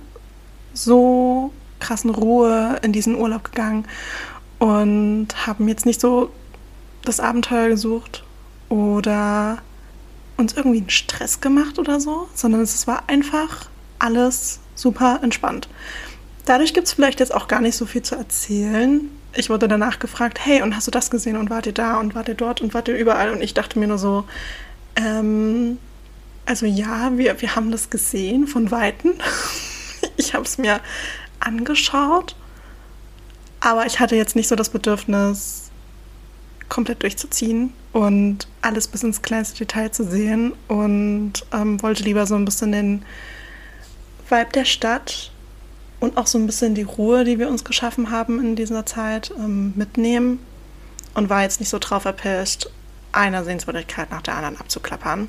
so 0.72 1.52
krassen 1.80 2.10
Ruhe 2.10 2.78
in 2.82 2.92
diesen 2.92 3.16
Urlaub 3.16 3.44
gegangen 3.44 3.84
und 4.58 5.28
haben 5.46 5.68
jetzt 5.68 5.84
nicht 5.84 6.00
so 6.00 6.30
das 7.04 7.20
Abenteuer 7.20 7.68
gesucht 7.68 8.24
oder 8.68 9.58
uns 10.36 10.54
irgendwie 10.54 10.78
einen 10.78 10.90
Stress 10.90 11.40
gemacht 11.40 11.78
oder 11.78 12.00
so, 12.00 12.28
sondern 12.34 12.60
es 12.60 12.86
war 12.86 13.08
einfach 13.08 13.66
alles 13.98 14.60
super 14.76 15.20
entspannt. 15.22 15.68
Dadurch 16.44 16.72
gibt 16.74 16.86
es 16.86 16.92
vielleicht 16.92 17.20
jetzt 17.20 17.34
auch 17.34 17.48
gar 17.48 17.60
nicht 17.60 17.76
so 17.76 17.86
viel 17.86 18.02
zu 18.02 18.14
erzählen. 18.14 19.10
Ich 19.34 19.48
wurde 19.48 19.68
danach 19.68 19.98
gefragt, 19.98 20.38
hey, 20.44 20.62
und 20.62 20.76
hast 20.76 20.86
du 20.86 20.90
das 20.90 21.10
gesehen 21.10 21.36
und 21.36 21.50
wart 21.50 21.66
ihr 21.66 21.72
da 21.72 21.98
und 21.98 22.14
wart 22.14 22.28
ihr 22.28 22.34
dort 22.34 22.60
und 22.60 22.74
wart 22.74 22.88
ihr 22.88 22.96
überall? 22.96 23.30
Und 23.30 23.42
ich 23.42 23.54
dachte 23.54 23.78
mir 23.78 23.86
nur 23.86 23.98
so, 23.98 24.24
ähm, 24.96 25.78
also 26.44 26.66
ja, 26.66 27.16
wir, 27.16 27.40
wir 27.40 27.56
haben 27.56 27.70
das 27.70 27.88
gesehen 27.90 28.46
von 28.46 28.70
Weitem. 28.70 29.14
ich 30.16 30.34
habe 30.34 30.44
es 30.44 30.58
mir 30.58 30.80
angeschaut, 31.40 32.36
aber 33.60 33.86
ich 33.86 34.00
hatte 34.00 34.16
jetzt 34.16 34.36
nicht 34.36 34.48
so 34.48 34.56
das 34.56 34.70
Bedürfnis, 34.70 35.70
komplett 36.68 37.02
durchzuziehen 37.02 37.74
und 37.92 38.48
alles 38.62 38.88
bis 38.88 39.02
ins 39.02 39.20
kleinste 39.20 39.58
Detail 39.58 39.90
zu 39.90 40.04
sehen 40.04 40.54
und 40.68 41.34
ähm, 41.52 41.82
wollte 41.82 42.02
lieber 42.02 42.26
so 42.26 42.34
ein 42.34 42.46
bisschen 42.46 42.72
den 42.72 43.04
Vibe 44.30 44.52
der 44.54 44.64
Stadt 44.64 45.31
und 46.02 46.16
auch 46.16 46.26
so 46.26 46.36
ein 46.36 46.46
bisschen 46.46 46.74
die 46.74 46.82
Ruhe, 46.82 47.22
die 47.22 47.38
wir 47.38 47.48
uns 47.48 47.62
geschaffen 47.62 48.10
haben 48.10 48.40
in 48.40 48.56
dieser 48.56 48.84
Zeit, 48.84 49.32
ähm, 49.38 49.72
mitnehmen 49.76 50.40
und 51.14 51.30
war 51.30 51.42
jetzt 51.42 51.60
nicht 51.60 51.68
so 51.68 51.78
drauf 51.78 52.04
erpicht, 52.06 52.68
eine 53.12 53.44
Sehenswürdigkeit 53.44 54.10
nach 54.10 54.20
der 54.20 54.34
anderen 54.34 54.58
abzuklappern. 54.58 55.28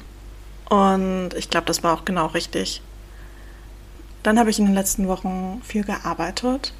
Und 0.70 1.30
ich 1.38 1.52
glaube, 1.52 1.68
das 1.68 1.84
war 1.84 1.94
auch 1.94 2.06
genau 2.06 2.26
richtig. 2.26 2.82
Dann 4.24 4.40
habe 4.40 4.50
ich 4.50 4.58
in 4.58 4.66
den 4.66 4.74
letzten 4.74 5.08
Wochen 5.08 5.62
viel 5.64 5.84
gearbeitet. 5.84 6.74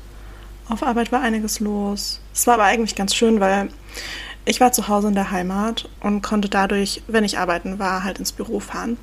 Auf 0.70 0.82
Arbeit 0.82 1.12
war 1.12 1.22
einiges 1.22 1.60
los. 1.60 2.20
Es 2.34 2.48
war 2.48 2.56
aber 2.56 2.64
eigentlich 2.64 2.96
ganz 2.96 3.14
schön, 3.14 3.40
weil 3.40 3.70
ich 4.46 4.60
war 4.60 4.72
zu 4.72 4.88
Hause 4.88 5.10
in 5.10 5.14
der 5.14 5.30
Heimat 5.30 5.88
und 6.00 6.24
konnte 6.24 6.50
dadurch, 6.50 7.04
wenn 7.06 7.24
ich 7.24 7.38
arbeiten 7.38 7.78
war, 7.78 8.04
halt 8.04 8.18
ins 8.18 8.32
Büro 8.32 8.60
fahren. 8.60 8.98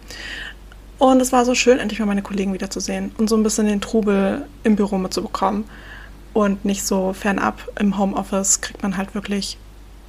Und 1.00 1.22
es 1.22 1.32
war 1.32 1.46
so 1.46 1.54
schön, 1.54 1.78
endlich 1.78 1.98
mal 1.98 2.04
meine 2.04 2.20
Kollegen 2.20 2.52
wiederzusehen 2.52 3.10
und 3.16 3.30
so 3.30 3.34
ein 3.34 3.42
bisschen 3.42 3.66
den 3.66 3.80
Trubel 3.80 4.46
im 4.64 4.76
Büro 4.76 4.98
mitzubekommen. 4.98 5.64
Und 6.34 6.66
nicht 6.66 6.84
so 6.84 7.14
fernab 7.14 7.58
im 7.80 7.96
Homeoffice 7.96 8.60
kriegt 8.60 8.82
man 8.82 8.98
halt 8.98 9.14
wirklich 9.14 9.56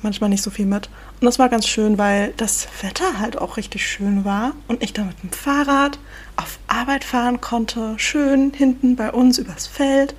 manchmal 0.01 0.29
nicht 0.29 0.43
so 0.43 0.51
viel 0.51 0.65
mit. 0.65 0.89
Und 1.21 1.25
das 1.25 1.39
war 1.39 1.47
ganz 1.47 1.65
schön, 1.65 1.97
weil 1.97 2.33
das 2.35 2.67
Wetter 2.81 3.19
halt 3.19 3.37
auch 3.37 3.55
richtig 3.55 3.87
schön 3.87 4.25
war 4.25 4.51
und 4.67 4.83
ich 4.83 4.91
da 4.91 5.05
mit 5.05 5.23
dem 5.23 5.31
Fahrrad 5.31 5.97
auf 6.35 6.59
Arbeit 6.67 7.05
fahren 7.05 7.39
konnte. 7.39 7.93
Schön 7.95 8.51
hinten 8.53 8.97
bei 8.97 9.13
uns 9.13 9.37
übers 9.37 9.67
Feld. 9.67 10.13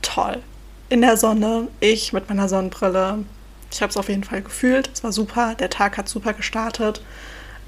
Toll. 0.00 0.42
In 0.90 1.00
der 1.00 1.16
Sonne, 1.16 1.66
ich 1.80 2.12
mit 2.12 2.28
meiner 2.28 2.48
Sonnenbrille. 2.48 3.24
Ich 3.72 3.82
habe 3.82 3.90
es 3.90 3.96
auf 3.96 4.08
jeden 4.08 4.22
Fall 4.22 4.42
gefühlt. 4.42 4.90
Es 4.94 5.02
war 5.02 5.10
super. 5.10 5.56
Der 5.56 5.70
Tag 5.70 5.98
hat 5.98 6.08
super 6.08 6.34
gestartet. 6.34 7.02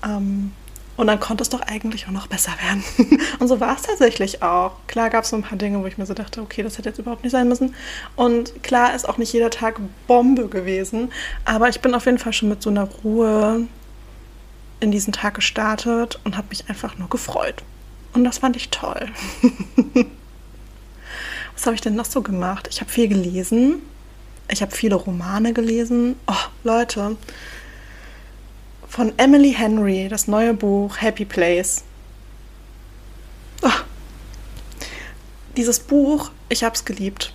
Ähm, 0.04 0.52
und 0.96 1.06
dann 1.06 1.20
konnte 1.20 1.42
es 1.42 1.48
doch 1.48 1.60
eigentlich 1.60 2.06
auch 2.06 2.12
noch 2.12 2.26
besser 2.26 2.52
werden. 2.62 2.82
und 3.38 3.48
so 3.48 3.60
war 3.60 3.76
es 3.76 3.82
tatsächlich 3.82 4.42
auch. 4.42 4.72
Klar 4.86 5.10
gab 5.10 5.24
es 5.24 5.30
so 5.30 5.36
ein 5.36 5.42
paar 5.42 5.58
Dinge, 5.58 5.80
wo 5.82 5.86
ich 5.86 5.98
mir 5.98 6.06
so 6.06 6.14
dachte, 6.14 6.40
okay, 6.40 6.62
das 6.62 6.78
hätte 6.78 6.88
jetzt 6.88 6.98
überhaupt 6.98 7.22
nicht 7.22 7.32
sein 7.32 7.48
müssen. 7.48 7.74
Und 8.16 8.62
klar 8.62 8.94
ist 8.94 9.08
auch 9.08 9.18
nicht 9.18 9.32
jeder 9.32 9.50
Tag 9.50 9.78
Bombe 10.06 10.48
gewesen. 10.48 11.12
Aber 11.44 11.68
ich 11.68 11.80
bin 11.80 11.94
auf 11.94 12.06
jeden 12.06 12.18
Fall 12.18 12.32
schon 12.32 12.48
mit 12.48 12.62
so 12.62 12.70
einer 12.70 12.84
Ruhe 13.04 13.66
in 14.80 14.90
diesen 14.90 15.12
Tag 15.12 15.34
gestartet 15.34 16.18
und 16.24 16.36
habe 16.36 16.48
mich 16.48 16.68
einfach 16.68 16.96
nur 16.98 17.08
gefreut. 17.08 17.62
Und 18.14 18.24
das 18.24 18.38
fand 18.38 18.56
ich 18.56 18.70
toll. 18.70 19.08
Was 21.54 21.66
habe 21.66 21.74
ich 21.74 21.80
denn 21.80 21.94
noch 21.94 22.04
so 22.04 22.22
gemacht? 22.22 22.68
Ich 22.70 22.80
habe 22.80 22.90
viel 22.90 23.08
gelesen. 23.08 23.82
Ich 24.48 24.62
habe 24.62 24.72
viele 24.72 24.94
Romane 24.94 25.52
gelesen. 25.52 26.16
Oh, 26.26 26.34
Leute, 26.64 27.16
von 28.96 29.12
Emily 29.18 29.52
Henry, 29.52 30.08
das 30.08 30.26
neue 30.26 30.54
Buch 30.54 31.02
Happy 31.02 31.26
Place. 31.26 31.84
Oh. 33.60 33.68
Dieses 35.54 35.80
Buch, 35.80 36.30
ich 36.48 36.64
habe 36.64 36.74
es 36.74 36.86
geliebt. 36.86 37.34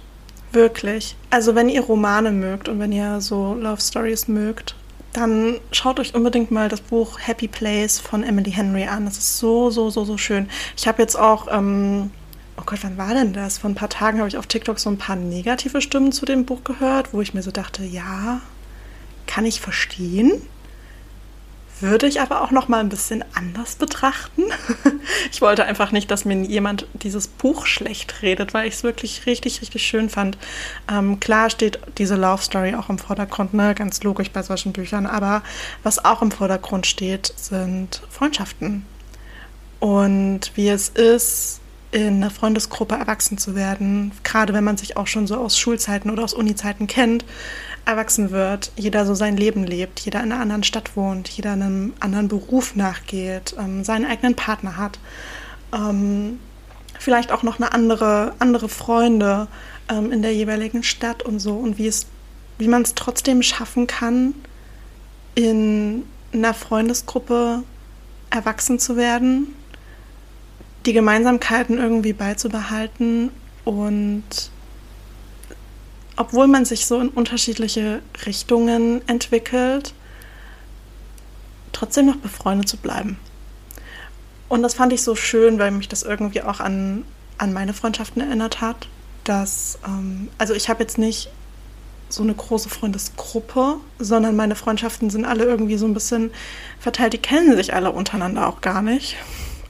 Wirklich. 0.54 1.16
Also 1.30 1.54
wenn 1.54 1.70
ihr 1.70 1.82
Romane 1.82 2.32
mögt 2.32 2.68
und 2.68 2.80
wenn 2.80 2.92
ihr 2.92 3.22
so 3.22 3.54
Love 3.54 3.80
Stories 3.80 4.28
mögt, 4.28 4.74
dann 5.14 5.60
schaut 5.72 6.00
euch 6.00 6.16
unbedingt 6.16 6.50
mal 6.50 6.68
das 6.68 6.82
Buch 6.82 7.20
Happy 7.20 7.48
Place 7.48 8.00
von 8.00 8.24
Emily 8.24 8.52
Henry 8.52 8.86
an. 8.86 9.06
Das 9.06 9.20
ist 9.20 9.38
so, 9.38 9.70
so, 9.70 9.92
so, 9.92 10.04
so 10.04 10.18
schön. 10.18 10.50
Ich 10.76 10.88
habe 10.88 11.00
jetzt 11.00 11.16
auch, 11.16 11.48
ähm, 11.52 12.10
oh 12.58 12.64
Gott, 12.66 12.80
wann 12.82 12.98
war 12.98 13.14
denn 13.14 13.34
das? 13.34 13.60
Vor 13.60 13.70
ein 13.70 13.76
paar 13.76 13.90
Tagen 13.90 14.18
habe 14.18 14.28
ich 14.28 14.38
auf 14.38 14.48
TikTok 14.48 14.80
so 14.80 14.90
ein 14.90 14.98
paar 14.98 15.16
negative 15.16 15.80
Stimmen 15.80 16.12
zu 16.12 16.26
dem 16.26 16.44
Buch 16.44 16.64
gehört, 16.64 17.14
wo 17.14 17.22
ich 17.22 17.36
mir 17.36 17.44
so 17.44 17.52
dachte, 17.52 17.84
ja, 17.84 18.42
kann 19.28 19.46
ich 19.46 19.62
verstehen 19.62 20.42
würde 21.82 22.08
ich 22.08 22.22
aber 22.22 22.42
auch 22.42 22.52
noch 22.52 22.68
mal 22.68 22.80
ein 22.80 22.90
bisschen 22.90 23.24
anders 23.34 23.76
betrachten. 23.76 24.44
ich 25.32 25.42
wollte 25.42 25.66
einfach 25.66 25.92
nicht, 25.92 26.12
dass 26.12 26.26
mir 26.26 26.36
jemand 26.44 26.88
dieses 26.94 27.28
Buch 27.28 27.66
schlecht 27.66 28.22
redet, 28.22 28.54
weil 28.54 28.68
ich 28.68 28.76
es 28.76 28.84
wirklich 28.84 29.26
richtig, 29.26 29.62
richtig 29.62 29.86
schön 29.86 30.10
fand. 30.10 30.38
Ähm, 30.92 31.20
klar 31.20 31.50
steht 31.50 31.80
diese 31.98 32.16
Love 32.16 32.42
Story 32.42 32.76
auch 32.76 32.90
im 32.90 33.00
Vordergrund, 33.00 33.54
ne? 33.54 33.74
ganz 33.76 34.04
logisch 34.04 34.32
bei 34.32 34.44
solchen 34.44 34.74
Büchern, 34.74 35.06
aber 35.06 35.44
was 35.84 36.04
auch 36.04 36.22
im 36.22 36.32
Vordergrund 36.32 36.88
steht, 36.88 37.34
sind 37.36 38.02
Freundschaften. 38.10 38.86
Und 39.80 40.52
wie 40.56 40.70
es 40.70 40.90
ist, 40.90 41.61
in 41.92 42.16
einer 42.16 42.30
Freundesgruppe 42.30 42.96
erwachsen 42.96 43.38
zu 43.38 43.54
werden, 43.54 44.14
gerade 44.24 44.54
wenn 44.54 44.64
man 44.64 44.78
sich 44.78 44.96
auch 44.96 45.08
schon 45.08 45.28
so 45.28 45.36
aus 45.36 45.60
Schulzeiten 45.60 46.10
oder 46.10 46.24
aus 46.24 46.34
Unizeiten 46.34 46.88
kennt, 46.88 47.26
erwachsen 47.86 48.32
wird, 48.32 48.72
jeder 48.78 49.06
so 49.06 49.14
sein 49.14 49.36
Leben 49.36 49.64
lebt, 49.64 50.00
jeder 50.00 50.24
in 50.24 50.32
einer 50.32 50.42
anderen 50.42 50.64
Stadt 50.64 50.96
wohnt, 50.96 51.28
jeder 51.30 51.52
einem 51.52 51.94
anderen 52.00 52.30
Beruf 52.30 52.76
nachgeht, 52.76 53.56
ähm, 53.60 53.84
seinen 53.84 54.06
eigenen 54.06 54.36
Partner 54.36 54.78
hat, 54.78 55.00
ähm, 55.74 56.40
vielleicht 56.98 57.32
auch 57.32 57.44
noch 57.44 57.60
eine 57.60 57.74
andere, 57.74 58.36
andere 58.40 58.70
Freunde 58.70 59.48
ähm, 59.90 60.12
in 60.12 60.22
der 60.22 60.34
jeweiligen 60.34 60.84
Stadt 60.84 61.24
und 61.24 61.40
so. 61.40 61.56
Und 61.56 61.78
wie 61.78 61.88
es, 61.88 62.06
wie 62.58 62.68
man 62.68 62.84
es 62.84 62.96
trotzdem 62.96 63.42
schaffen 63.42 63.88
kann, 63.88 64.34
in 65.36 66.04
einer 66.34 66.54
Freundesgruppe 66.54 67.64
erwachsen 68.30 68.80
zu 68.80 68.96
werden, 68.96 69.56
die 70.86 70.94
Gemeinsamkeiten 70.94 71.78
irgendwie 71.78 72.14
beizubehalten 72.14 73.32
und 73.66 74.24
obwohl 76.16 76.48
man 76.48 76.66
sich 76.66 76.86
so 76.86 77.00
in 77.00 77.10
unterschiedliche 77.10 78.02
Richtungen 78.26 79.08
entwickelt, 79.08 79.94
trotzdem 81.72 82.08
noch 82.08 82.18
befreundet 82.18 82.68
zu 82.68 82.78
bleiben. 82.78 83.18
Und 84.50 84.62
das 84.64 84.74
fand 84.74 84.92
ich 84.92 85.02
so 85.02 85.16
schön, 85.16 85.60
weil 85.60 85.72
mich 85.72 85.88
das 85.88 86.04
irgendwie 86.04 86.42
auch 86.42 86.60
an, 86.60 87.06
an 87.38 87.54
meine 87.54 87.74
Freundschaften 87.74 88.22
erinnert 88.22 88.60
hat. 88.60 88.88
Dass, 89.24 89.80
ähm, 89.88 90.30
also 90.38 90.54
ich 90.54 90.68
habe 90.68 90.84
jetzt 90.84 90.98
nicht 90.98 91.30
so 92.10 92.24
eine 92.24 92.34
große 92.34 92.70
Freundesgruppe, 92.70 93.78
sondern 93.98 94.36
meine 94.36 94.56
Freundschaften 94.56 95.10
sind 95.10 95.26
alle 95.26 95.46
irgendwie 95.46 95.78
so 95.78 95.86
ein 95.86 95.94
bisschen 95.94 96.32
verteilt. 96.80 97.14
Die 97.14 97.18
kennen 97.18 97.56
sich 97.56 97.74
alle 97.74 97.92
untereinander 97.92 98.48
auch 98.48 98.62
gar 98.62 98.82
nicht. 98.82 99.16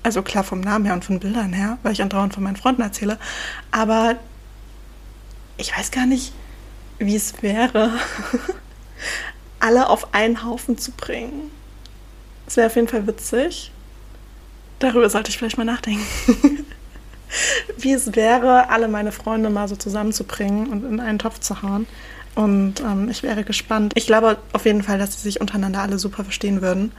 Also 0.03 0.23
klar 0.23 0.43
vom 0.43 0.61
Namen 0.61 0.85
her 0.85 0.93
und 0.93 1.05
von 1.05 1.19
Bildern 1.19 1.53
her, 1.53 1.77
weil 1.83 1.93
ich 1.93 2.01
andauernd 2.01 2.33
von 2.33 2.43
meinen 2.43 2.55
Freunden 2.55 2.81
erzähle. 2.81 3.19
Aber 3.71 4.15
ich 5.57 5.77
weiß 5.77 5.91
gar 5.91 6.05
nicht, 6.05 6.33
wie 6.97 7.15
es 7.15 7.41
wäre, 7.43 7.91
alle 9.59 9.89
auf 9.89 10.13
einen 10.13 10.43
Haufen 10.43 10.77
zu 10.77 10.91
bringen. 10.91 11.51
Es 12.47 12.57
wäre 12.57 12.67
auf 12.67 12.75
jeden 12.75 12.87
Fall 12.87 13.05
witzig. 13.05 13.71
Darüber 14.79 15.09
sollte 15.09 15.29
ich 15.29 15.37
vielleicht 15.37 15.57
mal 15.57 15.65
nachdenken. 15.65 16.05
wie 17.77 17.93
es 17.93 18.15
wäre, 18.15 18.69
alle 18.69 18.87
meine 18.87 19.11
Freunde 19.11 19.49
mal 19.49 19.67
so 19.67 19.75
zusammenzubringen 19.75 20.67
und 20.67 20.83
in 20.83 20.99
einen 20.99 21.19
Topf 21.19 21.39
zu 21.39 21.61
hauen. 21.61 21.87
Und 22.33 22.79
ähm, 22.81 23.09
ich 23.09 23.23
wäre 23.23 23.43
gespannt. 23.43 23.93
Ich 23.95 24.07
glaube 24.07 24.37
auf 24.53 24.65
jeden 24.65 24.83
Fall, 24.83 24.97
dass 24.97 25.13
sie 25.13 25.21
sich 25.21 25.41
untereinander 25.41 25.81
alle 25.81 25.99
super 25.99 26.23
verstehen 26.23 26.61
würden. 26.61 26.91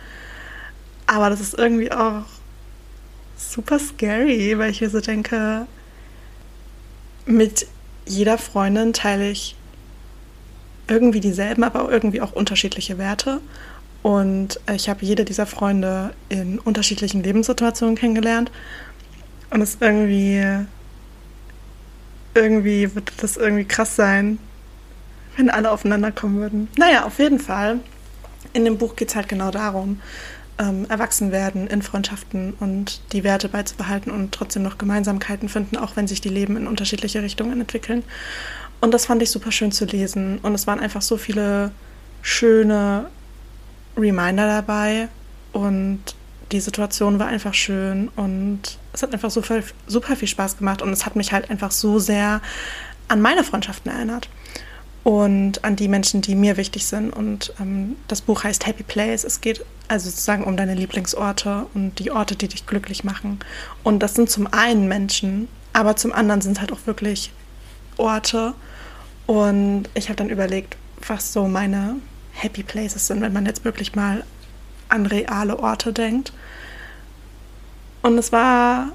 Aber 1.07 1.31
das 1.31 1.41
ist 1.41 1.59
irgendwie 1.59 1.91
auch 1.91 2.25
super 3.37 3.79
scary, 3.79 4.59
weil 4.59 4.71
ich 4.71 4.81
mir 4.81 4.91
so 4.91 5.01
denke, 5.01 5.67
mit 7.27 7.67
jeder 8.07 8.39
Freundin 8.39 8.93
teile 8.93 9.31
ich 9.31 9.57
irgendwie 10.89 11.21
dieselben, 11.21 11.65
aber 11.65 11.91
irgendwie 11.91 12.21
auch 12.21 12.33
unterschiedliche 12.33 12.99
Werte. 12.99 13.41
Und 14.03 14.59
ich 14.75 14.89
habe 14.89 15.05
jede 15.05 15.25
dieser 15.25 15.47
Freunde 15.47 16.13
in 16.29 16.59
unterschiedlichen 16.59 17.23
Lebenssituationen 17.23 17.95
kennengelernt. 17.95 18.51
Und 19.51 19.61
es 19.61 19.77
irgendwie, 19.81 20.45
irgendwie 22.35 22.95
wird 22.95 23.13
das 23.19 23.37
irgendwie 23.37 23.65
krass 23.65 23.95
sein, 23.95 24.39
wenn 25.37 25.51
alle 25.51 25.71
aufeinander 25.71 26.11
kommen 26.11 26.41
würden. 26.41 26.69
Naja, 26.77 27.05
auf 27.05 27.19
jeden 27.19 27.39
Fall. 27.39 27.79
In 28.55 28.65
dem 28.65 28.77
Buch 28.77 28.97
geht 28.97 29.11
es 29.11 29.15
halt 29.15 29.29
genau 29.29 29.51
darum, 29.51 30.01
ähm, 30.63 30.87
erwachsen 30.89 31.33
werden 31.33 31.67
in 31.67 31.83
Freundschaften 31.83 32.55
und 32.61 33.01
die 33.13 33.25
Werte 33.25 33.49
beizubehalten 33.49 34.13
und 34.13 34.33
trotzdem 34.33 34.63
noch 34.63 34.79
Gemeinsamkeiten 34.79 35.49
finden, 35.49 35.77
auch 35.77 35.97
wenn 35.97 36.07
sich 36.07 36.21
die 36.21 36.29
Leben 36.29 36.57
in 36.57 36.67
unterschiedliche 36.67 37.23
Richtungen 37.23 37.61
entwickeln. 37.61 38.05
Und 38.81 38.95
das 38.95 39.07
fand 39.07 39.23
ich 39.23 39.31
super 39.31 39.53
schön 39.53 39.73
zu 39.73 39.85
lesen. 39.85 40.39
Und 40.39 40.55
es 40.55 40.67
waren 40.67 40.81
einfach 40.81 41.03
so 41.03 41.17
viele 41.17 41.73
schöne 42.23 43.07
Reminder 43.97 44.47
dabei. 44.47 45.09
Und 45.53 46.01
die 46.53 46.61
Situation 46.61 47.19
war 47.19 47.27
einfach 47.27 47.55
schön. 47.55 48.09
Und 48.17 48.79
es 48.93 49.03
hat 49.03 49.13
einfach 49.13 49.31
super, 49.31 49.61
super 49.87 50.17
viel 50.17 50.29
Spaß 50.29 50.59
gemacht. 50.59 50.83
Und 50.83 50.91
es 50.91 51.07
hat 51.07 51.17
mich 51.17 51.33
halt 51.33 51.51
einfach 51.51 51.71
so 51.71 51.99
sehr 51.99 52.41
an 53.09 53.21
meine 53.21 53.45
Freundschaften 53.45 53.91
erinnert 53.91 54.29
und 55.05 55.65
an 55.65 55.77
die 55.77 55.89
Menschen, 55.89 56.21
die 56.23 56.35
mir 56.35 56.57
wichtig 56.57 56.87
sind. 56.87 57.11
Und 57.11 57.53
ähm, 57.61 57.97
das 58.09 58.21
Buch 58.21 58.45
heißt 58.45 58.67
Happy 58.67 58.83
Place. 58.83 59.25
Es 59.25 59.41
geht 59.41 59.65
also 59.89 60.09
sozusagen 60.11 60.45
um 60.45 60.57
deine 60.57 60.75
Lieblingsorte 60.75 61.67
und 61.75 61.99
die 61.99 62.11
Orte, 62.11 62.37
die 62.37 62.49
dich 62.49 62.67
glücklich 62.67 63.03
machen. 63.05 63.41
Und 63.83 64.03
das 64.03 64.15
sind 64.15 64.31
zum 64.31 64.47
einen 64.47 64.87
Menschen, 64.87 65.49
aber 65.73 65.97
zum 65.97 66.13
anderen 66.13 66.41
sind 66.41 66.53
es 66.53 66.61
halt 66.61 66.73
auch 66.73 66.87
wirklich 66.87 67.33
Orte. 67.97 68.55
Und 69.27 69.85
ich 69.95 70.09
habe 70.09 70.17
dann 70.17 70.31
überlegt, 70.31 70.77
was 71.07 71.33
so 71.33 71.49
meine 71.49 71.97
Happy 72.33 72.63
Places 72.63 73.07
sind, 73.07 73.21
wenn 73.23 73.33
man 73.33 73.47
jetzt 73.47 73.65
wirklich 73.65 73.95
mal 73.95 74.25
an 74.89 75.07
reale 75.07 75.59
Orte 75.59 75.93
denkt. 75.93 76.33
Und 78.03 78.19
es 78.19 78.31
war 78.31 78.93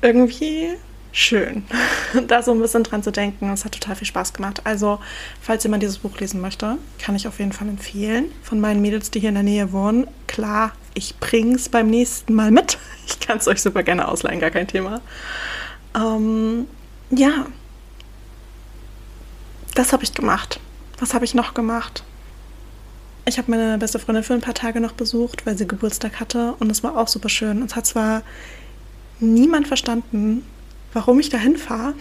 irgendwie 0.00 0.76
schön, 1.16 1.64
da 2.28 2.42
so 2.42 2.52
ein 2.52 2.60
bisschen 2.60 2.82
dran 2.82 3.02
zu 3.02 3.10
denken. 3.10 3.50
Es 3.50 3.64
hat 3.64 3.72
total 3.72 3.96
viel 3.96 4.06
Spaß 4.06 4.34
gemacht. 4.34 4.60
Also, 4.64 5.00
falls 5.40 5.64
jemand 5.64 5.82
dieses 5.82 5.98
Buch 5.98 6.18
lesen 6.18 6.40
möchte, 6.40 6.76
kann 6.98 7.16
ich 7.16 7.26
auf 7.26 7.38
jeden 7.38 7.52
Fall 7.52 7.68
empfehlen. 7.68 8.26
Von 8.42 8.60
meinen 8.60 8.82
Mädels, 8.82 9.10
die 9.10 9.20
hier 9.20 9.30
in 9.30 9.34
der 9.34 9.42
Nähe 9.42 9.72
wohnen. 9.72 10.06
Klar, 10.26 10.72
ich 10.92 11.16
bring's 11.18 11.68
beim 11.68 11.88
nächsten 11.88 12.34
Mal 12.34 12.50
mit. 12.50 12.78
Ich 13.08 13.20
kann 13.20 13.38
es 13.38 13.46
euch 13.46 13.62
super 13.62 13.84
gerne 13.84 14.08
ausleihen, 14.08 14.40
gar 14.40 14.50
kein 14.50 14.66
Thema. 14.66 15.00
Ähm, 15.94 16.66
ja, 17.10 17.46
das 19.76 19.92
habe 19.92 20.02
ich 20.02 20.12
gemacht. 20.12 20.58
Was 20.98 21.14
habe 21.14 21.24
ich 21.24 21.32
noch 21.32 21.54
gemacht? 21.54 22.02
Ich 23.24 23.38
habe 23.38 23.48
meine 23.48 23.78
beste 23.78 24.00
Freundin 24.00 24.24
für 24.24 24.34
ein 24.34 24.40
paar 24.40 24.54
Tage 24.54 24.80
noch 24.80 24.90
besucht, 24.90 25.46
weil 25.46 25.56
sie 25.56 25.68
Geburtstag 25.68 26.18
hatte 26.18 26.54
und 26.58 26.68
es 26.68 26.82
war 26.82 26.96
auch 26.96 27.06
super 27.06 27.28
schön. 27.28 27.62
Es 27.62 27.76
hat 27.76 27.86
zwar 27.86 28.22
niemand 29.20 29.68
verstanden, 29.68 30.42
warum 30.96 31.20
ich 31.20 31.28
dahin 31.28 31.58
fahre, 31.58 31.92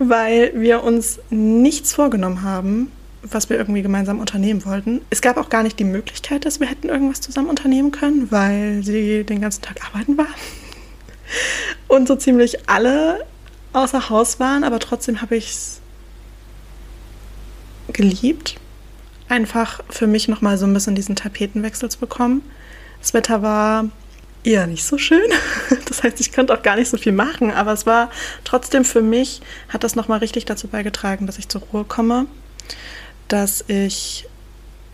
weil 0.00 0.52
wir 0.56 0.82
uns 0.82 1.20
nichts 1.30 1.94
vorgenommen 1.94 2.42
haben, 2.42 2.90
was 3.22 3.48
wir 3.48 3.56
irgendwie 3.56 3.82
gemeinsam 3.82 4.18
unternehmen 4.18 4.64
wollten. 4.64 5.00
Es 5.10 5.22
gab 5.22 5.36
auch 5.36 5.48
gar 5.48 5.62
nicht 5.62 5.78
die 5.78 5.84
Möglichkeit, 5.84 6.44
dass 6.44 6.58
wir 6.58 6.66
hätten 6.66 6.88
irgendwas 6.88 7.20
zusammen 7.20 7.48
unternehmen 7.48 7.92
können, 7.92 8.32
weil 8.32 8.82
sie 8.82 9.22
den 9.22 9.40
ganzen 9.40 9.62
Tag 9.62 9.76
arbeiten 9.86 10.18
war. 10.18 10.26
Und 11.88 12.08
so 12.08 12.16
ziemlich 12.16 12.68
alle 12.68 13.24
außer 13.72 14.10
Haus 14.10 14.40
waren, 14.40 14.64
aber 14.64 14.80
trotzdem 14.80 15.22
habe 15.22 15.36
ich 15.36 15.50
es 15.50 15.80
geliebt, 17.92 18.56
einfach 19.28 19.82
für 19.88 20.08
mich 20.08 20.26
nochmal 20.26 20.58
so 20.58 20.66
ein 20.66 20.74
bisschen 20.74 20.96
diesen 20.96 21.14
Tapetenwechsel 21.14 21.90
zu 21.90 22.00
bekommen. 22.00 22.42
Das 23.00 23.14
Wetter 23.14 23.42
war 23.42 23.88
eher 24.46 24.66
nicht 24.66 24.84
so 24.84 24.96
schön. 24.96 25.20
Das 25.86 26.02
heißt, 26.02 26.20
ich 26.20 26.32
konnte 26.32 26.52
auch 26.52 26.62
gar 26.62 26.76
nicht 26.76 26.88
so 26.88 26.96
viel 26.96 27.12
machen, 27.12 27.50
aber 27.50 27.72
es 27.72 27.86
war 27.86 28.10
trotzdem 28.44 28.84
für 28.84 29.02
mich, 29.02 29.40
hat 29.68 29.82
das 29.82 29.96
nochmal 29.96 30.18
richtig 30.18 30.44
dazu 30.44 30.68
beigetragen, 30.68 31.26
dass 31.26 31.38
ich 31.38 31.48
zur 31.48 31.62
Ruhe 31.62 31.84
komme, 31.84 32.26
dass 33.28 33.64
ich 33.68 34.26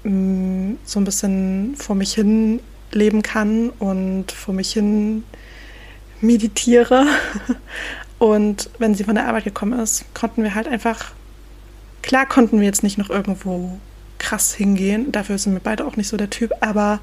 mh, 0.04 0.10
mm, 0.12 0.78
so 0.84 1.00
ein 1.00 1.04
bisschen 1.04 1.74
vor 1.76 1.96
mich 1.96 2.14
hin 2.14 2.60
leben 2.92 3.22
kann 3.22 3.70
und 3.70 4.30
vor 4.32 4.54
mich 4.54 4.72
hin 4.72 5.24
meditiere. 6.20 7.06
Und 8.18 8.70
wenn 8.78 8.94
sie 8.94 9.02
von 9.02 9.16
der 9.16 9.26
Arbeit 9.26 9.42
gekommen 9.42 9.76
ist, 9.80 10.04
konnten 10.14 10.44
wir 10.44 10.54
halt 10.54 10.68
einfach, 10.68 11.10
klar 12.02 12.24
konnten 12.24 12.60
wir 12.60 12.66
jetzt 12.66 12.84
nicht 12.84 12.96
noch 12.96 13.10
irgendwo 13.10 13.80
krass 14.18 14.54
hingehen, 14.54 15.10
dafür 15.10 15.38
sind 15.38 15.54
wir 15.54 15.60
beide 15.60 15.84
auch 15.84 15.96
nicht 15.96 16.06
so 16.06 16.16
der 16.16 16.30
Typ, 16.30 16.52
aber 16.60 17.00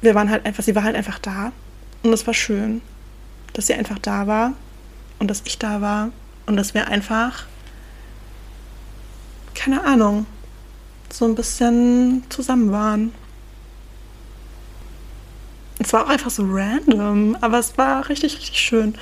wir 0.00 0.14
waren 0.14 0.30
halt 0.30 0.46
einfach, 0.46 0.62
sie 0.62 0.74
war 0.74 0.84
halt 0.84 0.96
einfach 0.96 1.18
da. 1.18 1.52
Und 2.02 2.12
es 2.12 2.26
war 2.26 2.34
schön, 2.34 2.80
dass 3.52 3.66
sie 3.66 3.74
einfach 3.74 3.98
da 3.98 4.26
war 4.26 4.52
und 5.18 5.28
dass 5.28 5.42
ich 5.44 5.58
da 5.58 5.80
war 5.80 6.10
und 6.46 6.56
dass 6.56 6.74
wir 6.74 6.88
einfach, 6.88 7.44
keine 9.54 9.84
Ahnung, 9.84 10.26
so 11.12 11.26
ein 11.26 11.34
bisschen 11.34 12.24
zusammen 12.30 12.72
waren. 12.72 13.12
Es 15.78 15.92
war 15.92 16.04
auch 16.04 16.08
einfach 16.08 16.30
so 16.30 16.44
random, 16.46 17.36
aber 17.40 17.58
es 17.58 17.76
war 17.76 18.08
richtig, 18.08 18.36
richtig 18.36 18.58
schön. 18.58 18.94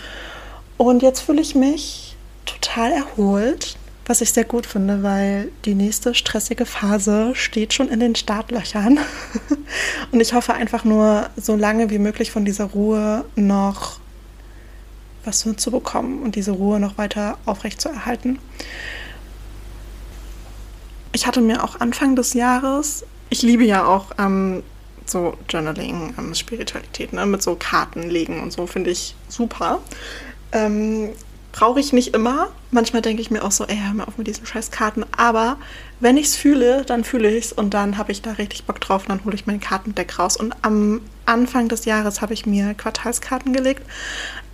Und 0.77 1.03
jetzt 1.03 1.21
fühle 1.21 1.41
ich 1.41 1.55
mich 1.55 2.17
total 2.47 2.93
erholt 2.93 3.77
was 4.09 4.23
ich 4.23 4.33
sehr 4.33 4.45
gut 4.45 4.67
finde, 4.67 5.03
weil 5.03 5.53
die 5.67 5.75
nächste 5.75 6.15
stressige 6.15 6.65
Phase 6.65 7.35
steht 7.35 7.75
schon 7.75 7.89
in 7.89 8.01
den 8.01 8.15
Startlöchern. 8.17 8.99
Und 10.13 10.21
ich 10.21 10.33
hoffe 10.33 10.55
einfach 10.55 10.85
nur, 10.85 11.29
so 11.37 11.55
lange 11.55 11.91
wie 11.91 11.99
möglich 11.99 12.33
von 12.33 12.45
dieser 12.47 12.65
Ruhe 12.65 13.27
noch 13.37 14.01
was 15.25 15.47
zu 15.57 15.71
bekommen 15.71 16.23
und 16.23 16.37
diese 16.37 16.53
Ruhe 16.53 16.81
noch 16.81 16.97
weiter 16.97 17.37
aufrecht 17.45 17.83
zu 17.83 17.91
erhalten. 17.91 18.39
Ich 21.13 21.27
hatte 21.27 21.43
mir 21.43 21.63
auch 21.63 21.81
Anfang 21.81 22.17
des 22.17 22.33
Jahres, 22.33 23.05
ich 23.29 23.43
liebe 23.43 23.65
ja 23.65 23.85
auch 23.85 24.13
ähm, 24.19 24.63
so 25.05 25.37
Journaling, 25.51 26.15
ähm, 26.17 26.35
Spiritualität, 26.35 27.13
ne, 27.13 27.27
mit 27.27 27.43
so 27.43 27.57
Karten 27.57 28.09
legen 28.09 28.41
und 28.41 28.55
so, 28.55 28.67
finde 28.67 28.91
ich 28.91 29.15
super. 29.29 29.81
Ähm, 30.53 31.11
brauche 31.53 31.81
ich 31.81 31.93
nicht 31.93 32.15
immer. 32.15 32.49
Manchmal 32.71 33.03
denke 33.03 33.23
ich 33.23 33.31
mir 33.31 33.43
auch 33.43 33.51
so, 33.51 33.65
ey, 33.65 33.77
hör 33.77 33.95
mal 33.95 34.05
auf 34.05 34.19
mit 34.19 34.27
diesen 34.27 34.47
scheiß 34.47 34.71
Karten. 34.71 35.05
Aber 35.17 35.57
wenn 36.01 36.17
ich 36.17 36.27
es 36.27 36.37
fühle, 36.37 36.85
dann 36.85 37.05
fühle 37.05 37.31
ich 37.31 37.47
es 37.47 37.53
und 37.53 37.75
dann 37.75 37.99
habe 37.99 38.13
ich 38.13 38.23
da 38.23 38.33
richtig 38.33 38.65
Bock 38.65 38.81
drauf 38.81 39.03
und 39.03 39.09
dann 39.09 39.25
hole 39.25 39.35
ich 39.35 39.47
mein 39.47 39.61
Kartendeck 39.61 40.19
raus. 40.19 40.37
Und 40.37 40.55
am 40.63 41.01
Anfang 41.27 41.69
des 41.69 41.85
Jahres 41.85 42.21
habe 42.21 42.35
ich 42.35 42.47
mir 42.47 42.75
Quartalskarten 42.75 43.53
gelegt. 43.53 43.83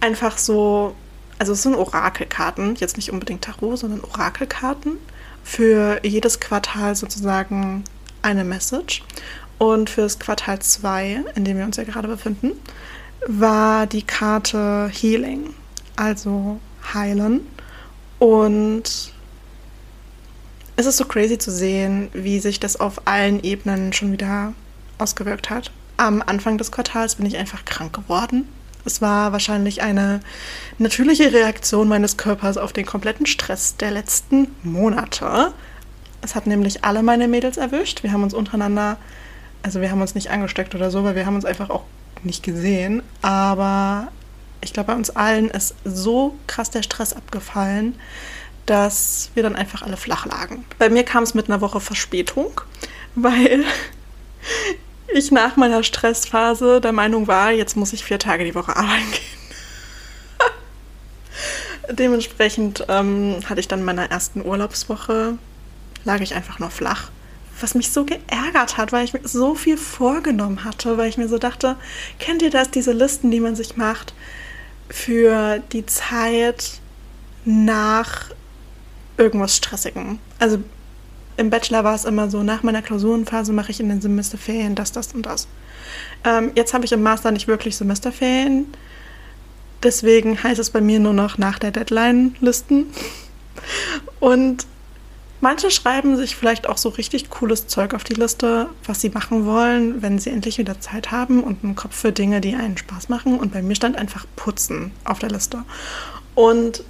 Einfach 0.01 0.39
so, 0.39 0.95
also 1.39 1.53
es 1.53 1.63
sind 1.63 1.75
Orakelkarten, 1.75 2.77
jetzt 2.77 2.97
nicht 2.97 3.11
unbedingt 3.11 3.43
Tarot, 3.43 3.79
sondern 3.79 4.01
Orakelkarten. 4.01 4.99
Für 5.43 6.01
jedes 6.03 6.41
Quartal 6.41 6.95
sozusagen 6.97 7.85
eine 8.23 8.45
Message. 8.45 9.03
Und 9.59 9.91
für 9.91 10.03
das 10.03 10.19
Quartal 10.19 10.61
2, 10.61 11.25
in 11.35 11.45
dem 11.45 11.59
wir 11.59 11.65
uns 11.65 11.77
ja 11.77 11.85
gerade 11.85 12.09
befinden, 12.09 12.53
war 13.27 13.87
die 13.87 14.03
Karte 14.03 14.91
Healing. 14.93 15.55
Also 15.97 16.61
heilen. 16.93 17.47
Und 18.19 19.13
es 20.77 20.87
ist 20.87 20.97
so 20.97 21.05
crazy 21.05 21.39
zu 21.39 21.51
sehen, 21.51 22.09
wie 22.13 22.41
sich 22.41 22.59
das 22.61 22.79
auf 22.79 23.07
allen 23.07 23.43
Ebenen 23.43 23.93
schon 23.93 24.13
wieder 24.13 24.53
ausgewirkt 24.99 25.51
hat. 25.51 25.71
Am 25.97 26.23
Anfang 26.27 26.59
des 26.59 26.73
Quartals 26.73 27.17
bin 27.17 27.27
ich 27.27 27.37
einfach 27.37 27.65
krank 27.65 27.95
geworden. 27.95 28.49
Es 28.85 29.01
war 29.01 29.33
wahrscheinlich 29.33 29.83
eine 29.83 30.21
natürliche 30.79 31.33
Reaktion 31.33 31.89
meines 31.89 32.17
Körpers 32.17 32.59
auf 32.59 32.73
den 32.73 32.85
kompletten 32.85 33.27
Stress 33.27 33.77
der 33.77 33.93
letzten 33.93 34.49
Monate. 34.63 35.53
Es 36.21 36.35
hat 36.35 36.47
nämlich 36.47 36.85
alle 36.85 37.03
meine 37.03 37.29
Mädels 37.29 37.57
erwischt. 37.57 38.03
Wir 38.03 38.13
haben 38.13 38.23
uns 38.23 38.35
untereinander, 38.35 38.99
also 39.63 39.81
wir 39.81 39.91
haben 39.91 40.01
uns 40.01 40.15
nicht 40.15 40.31
angesteckt 40.31 40.75
oder 40.75 40.91
so, 40.91 41.05
weil 41.05 41.15
wir 41.15 41.25
haben 41.25 41.37
uns 41.37 41.45
einfach 41.45 41.71
auch 41.71 41.85
nicht 42.23 42.43
gesehen. 42.43 43.03
Aber 43.23 44.09
ich 44.65 44.73
glaube, 44.73 44.89
bei 44.89 44.95
uns 44.95 45.11
allen 45.11 45.51
ist 45.51 45.75
so 45.85 46.35
krass 46.47 46.71
der 46.71 46.83
Stress 46.83 47.13
abgefallen, 47.13 47.95
dass 48.67 49.31
wir 49.35 49.43
dann 49.43 49.57
einfach 49.57 49.83
alle 49.83 49.97
flach 49.97 50.27
lagen. 50.27 50.65
Bei 50.79 50.89
mir 50.89 51.05
kam 51.05 51.23
es 51.23 51.35
mit 51.35 51.49
einer 51.49 51.61
Woche 51.61 51.81
Verspätung, 51.81 52.61
weil 53.15 53.65
ich 55.13 55.31
nach 55.31 55.57
meiner 55.57 55.83
Stressphase 55.83 56.81
der 56.81 56.93
Meinung 56.93 57.27
war, 57.29 57.53
jetzt 57.53 57.77
muss 57.77 57.93
ich 57.93 58.05
vier 58.05 58.19
Tage 58.19 58.45
die 58.45 58.55
Woche 58.55 58.75
arbeiten 58.75 59.11
gehen. 59.11 59.21
Dementsprechend 61.97 62.85
ähm, 62.89 63.37
hatte 63.47 63.61
ich 63.61 63.69
dann 63.69 63.81
in 63.81 63.85
meiner 63.85 64.11
ersten 64.11 64.45
Urlaubswoche, 64.45 65.39
lag 66.05 66.21
ich 66.21 66.35
einfach 66.35 66.59
nur 66.59 66.71
flach. 66.71 67.11
Was 67.61 67.75
mich 67.75 67.93
so 67.93 68.05
geärgert 68.05 68.77
hat, 68.77 68.91
weil 68.91 69.05
ich 69.05 69.13
mir 69.13 69.21
so 69.29 69.55
viel 69.55 69.77
vorgenommen 69.77 70.65
hatte, 70.65 70.99
weil 70.99 71.09
ich 71.09 71.19
mir 71.19 71.29
so 71.29 71.39
dachte, 71.39 71.77
kennt 72.19 72.43
ihr 72.43 72.51
das, 72.51 72.71
diese 72.71 72.93
Listen, 72.93 73.31
die 73.31 73.39
man 73.39 73.55
sich 73.55 73.77
macht? 73.77 74.13
Für 74.89 75.63
die 75.73 75.87
Zeit 75.87 76.81
nach 77.45 78.31
irgendwas 79.17 79.57
Stressigem. 79.57 80.19
Also 80.39 80.59
im 81.37 81.51
Bachelor 81.51 81.85
war 81.85 81.95
es 81.95 82.05
immer 82.05 82.31
so, 82.31 82.43
nach 82.43 82.63
meiner 82.63 82.83
Klausurenphase 82.83 83.53
mache 83.53 83.71
ich 83.71 83.81
in 83.81 83.89
den 83.89 84.01
Semesterferien 84.01 84.75
das, 84.75 84.93
das 84.93 85.13
und 85.15 85.27
das. 85.27 85.49
Ähm, 86.25 86.53
jetzt 86.55 86.75
habe 86.75 86.85
ich 86.85 86.93
im 86.93 87.03
Master 87.03 87.31
nicht 87.31 87.49
wirklich 87.49 87.77
Semesterferien. 87.77 88.67
Deswegen 89.83 90.43
heißt 90.43 90.61
es 90.61 90.71
bei 90.71 90.81
mir 90.81 91.01
nur 91.01 91.13
noch 91.13 91.37
nach 91.39 91.59
der 91.59 91.71
Deadline 91.71 92.37
listen. 92.41 92.87
Und 94.21 94.67
manche 95.45 95.71
schreiben 95.71 96.17
sich 96.17 96.37
vielleicht 96.37 96.67
auch 96.67 96.79
so 96.79 96.89
richtig 96.89 97.29
cooles 97.29 97.67
Zeug 97.67 97.93
auf 97.93 98.03
die 98.03 98.15
Liste, 98.15 98.71
was 98.87 99.03
sie 99.03 99.11
machen 99.11 99.45
wollen, 99.45 100.01
wenn 100.01 100.19
sie 100.19 100.31
endlich 100.31 100.57
wieder 100.57 100.81
Zeit 100.81 101.11
haben 101.11 101.45
und 101.45 101.63
einen 101.63 101.77
Kopf 101.77 101.95
für 101.95 102.13
Dinge, 102.13 102.41
die 102.41 102.55
einen 102.55 102.79
Spaß 102.79 103.11
machen. 103.11 103.39
Und 103.39 103.53
bei 103.53 103.61
mir 103.61 103.75
stand 103.75 103.97
einfach 103.97 104.25
Putzen 104.37 104.91
auf 105.05 105.19
der 105.19 105.29
Liste. 105.29 105.63
Und 106.35 106.83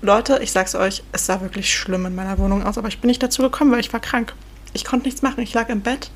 Leute, 0.00 0.40
ich 0.42 0.50
sag's 0.50 0.74
euch, 0.74 1.02
es 1.12 1.26
sah 1.26 1.42
wirklich 1.42 1.70
schlimm 1.74 2.06
in 2.06 2.14
meiner 2.14 2.38
Wohnung 2.38 2.62
aus, 2.64 2.78
aber 2.78 2.88
ich 2.88 3.00
bin 3.00 3.08
nicht 3.08 3.22
dazu 3.22 3.42
gekommen, 3.42 3.70
weil 3.70 3.80
ich 3.80 3.92
war 3.92 4.00
krank. 4.00 4.32
Ich 4.72 4.86
konnte 4.86 5.04
nichts 5.04 5.20
machen. 5.20 5.42
Ich 5.42 5.52
lag 5.52 5.68
im 5.68 5.82
Bett 5.82 6.10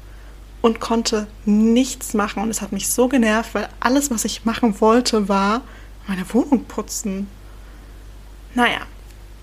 und 0.62 0.80
konnte 0.80 1.26
nichts 1.44 2.14
machen. 2.14 2.42
Und 2.42 2.48
es 2.48 2.62
hat 2.62 2.72
mich 2.72 2.88
so 2.88 3.08
genervt, 3.08 3.54
weil 3.54 3.68
alles, 3.80 4.10
was 4.10 4.24
ich 4.24 4.46
machen 4.46 4.80
wollte, 4.80 5.28
war 5.28 5.60
meine 6.08 6.24
Wohnung 6.32 6.64
putzen. 6.64 7.28
Naja, 8.54 8.80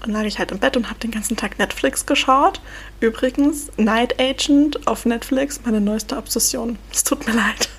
dann 0.02 0.12
lag 0.12 0.24
ich 0.24 0.40
halt 0.40 0.52
im 0.52 0.60
Bett 0.60 0.76
und 0.78 0.90
habe 0.90 1.00
den 1.00 1.12
ganzen 1.12 1.38
Tag 1.38 1.60
Netflix 1.60 2.06
geschaut. 2.06 2.60
Übrigens, 3.00 3.72
Night 3.78 4.20
Agent 4.20 4.88
auf 4.88 5.06
Netflix, 5.06 5.62
meine 5.64 5.80
neueste 5.80 6.18
Obsession. 6.18 6.78
Es 6.92 7.04
tut 7.04 7.26
mir 7.28 7.34
leid, 7.34 7.70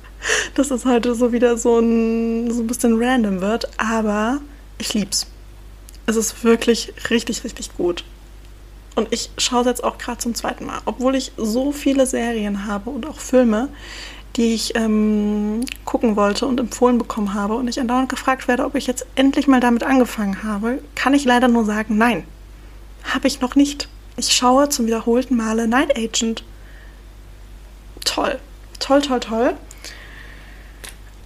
dass 0.54 0.70
es 0.70 0.84
heute 0.84 1.14
so 1.14 1.32
wieder 1.32 1.56
so 1.56 1.78
ein, 1.78 2.50
so 2.52 2.62
ein 2.62 2.66
bisschen 2.66 3.02
random 3.02 3.40
wird, 3.40 3.68
aber 3.78 4.40
ich 4.78 4.94
lieb's. 4.94 5.26
Es 6.06 6.16
ist 6.16 6.44
wirklich 6.44 6.92
richtig, 7.10 7.44
richtig 7.44 7.76
gut. 7.76 8.04
Und 8.94 9.12
ich 9.12 9.30
schaue 9.38 9.62
es 9.62 9.66
jetzt 9.66 9.84
auch 9.84 9.98
gerade 9.98 10.18
zum 10.18 10.34
zweiten 10.34 10.66
Mal. 10.66 10.80
Obwohl 10.84 11.14
ich 11.14 11.32
so 11.36 11.72
viele 11.72 12.06
Serien 12.06 12.66
habe 12.66 12.90
und 12.90 13.06
auch 13.06 13.18
Filme, 13.18 13.68
die 14.36 14.54
ich 14.54 14.74
ähm, 14.76 15.60
gucken 15.84 16.16
wollte 16.16 16.46
und 16.46 16.58
empfohlen 16.58 16.98
bekommen 16.98 17.34
habe 17.34 17.54
und 17.54 17.68
ich 17.68 17.80
andauernd 17.80 18.08
gefragt 18.08 18.48
werde, 18.48 18.64
ob 18.64 18.74
ich 18.74 18.86
jetzt 18.86 19.06
endlich 19.14 19.46
mal 19.46 19.60
damit 19.60 19.82
angefangen 19.82 20.42
habe, 20.42 20.78
kann 20.94 21.14
ich 21.14 21.24
leider 21.24 21.48
nur 21.48 21.64
sagen, 21.64 21.98
nein, 21.98 22.24
habe 23.04 23.26
ich 23.26 23.40
noch 23.40 23.54
nicht. 23.54 23.88
Ich 24.16 24.32
schaue 24.32 24.68
zum 24.68 24.86
wiederholten 24.86 25.36
Male 25.36 25.68
Night 25.68 25.96
Agent. 25.96 26.44
Toll, 28.04 28.38
toll, 28.78 29.02
toll, 29.02 29.20
toll. 29.20 29.54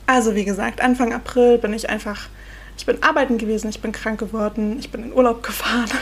Also 0.06 0.34
wie 0.34 0.44
gesagt, 0.44 0.80
Anfang 0.80 1.12
April 1.12 1.58
bin 1.58 1.72
ich 1.72 1.90
einfach 1.90 2.28
ich 2.76 2.84
bin 2.84 3.02
arbeiten 3.02 3.38
gewesen, 3.38 3.68
ich 3.70 3.80
bin 3.80 3.92
krank 3.92 4.20
geworden, 4.20 4.76
ich 4.78 4.90
bin 4.90 5.02
in 5.04 5.12
Urlaub 5.12 5.42
gefahren. 5.42 5.90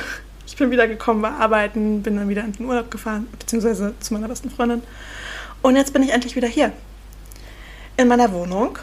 Ich 0.46 0.56
bin 0.58 0.70
wieder 0.70 0.86
gekommen, 0.86 1.22
war 1.22 1.40
arbeiten, 1.40 2.02
bin 2.02 2.16
dann 2.16 2.28
wieder 2.28 2.44
in 2.44 2.52
den 2.52 2.66
Urlaub 2.66 2.88
gefahren, 2.88 3.26
beziehungsweise 3.40 3.94
zu 3.98 4.12
meiner 4.12 4.28
besten 4.28 4.50
Freundin. 4.50 4.82
Und 5.62 5.74
jetzt 5.74 5.92
bin 5.92 6.02
ich 6.04 6.12
endlich 6.12 6.36
wieder 6.36 6.46
hier. 6.46 6.70
In 7.96 8.08
meiner 8.08 8.32
Wohnung. 8.32 8.78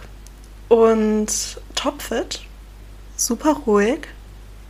Und 0.69 1.59
topfit, 1.75 2.41
super 3.17 3.53
ruhig. 3.65 4.07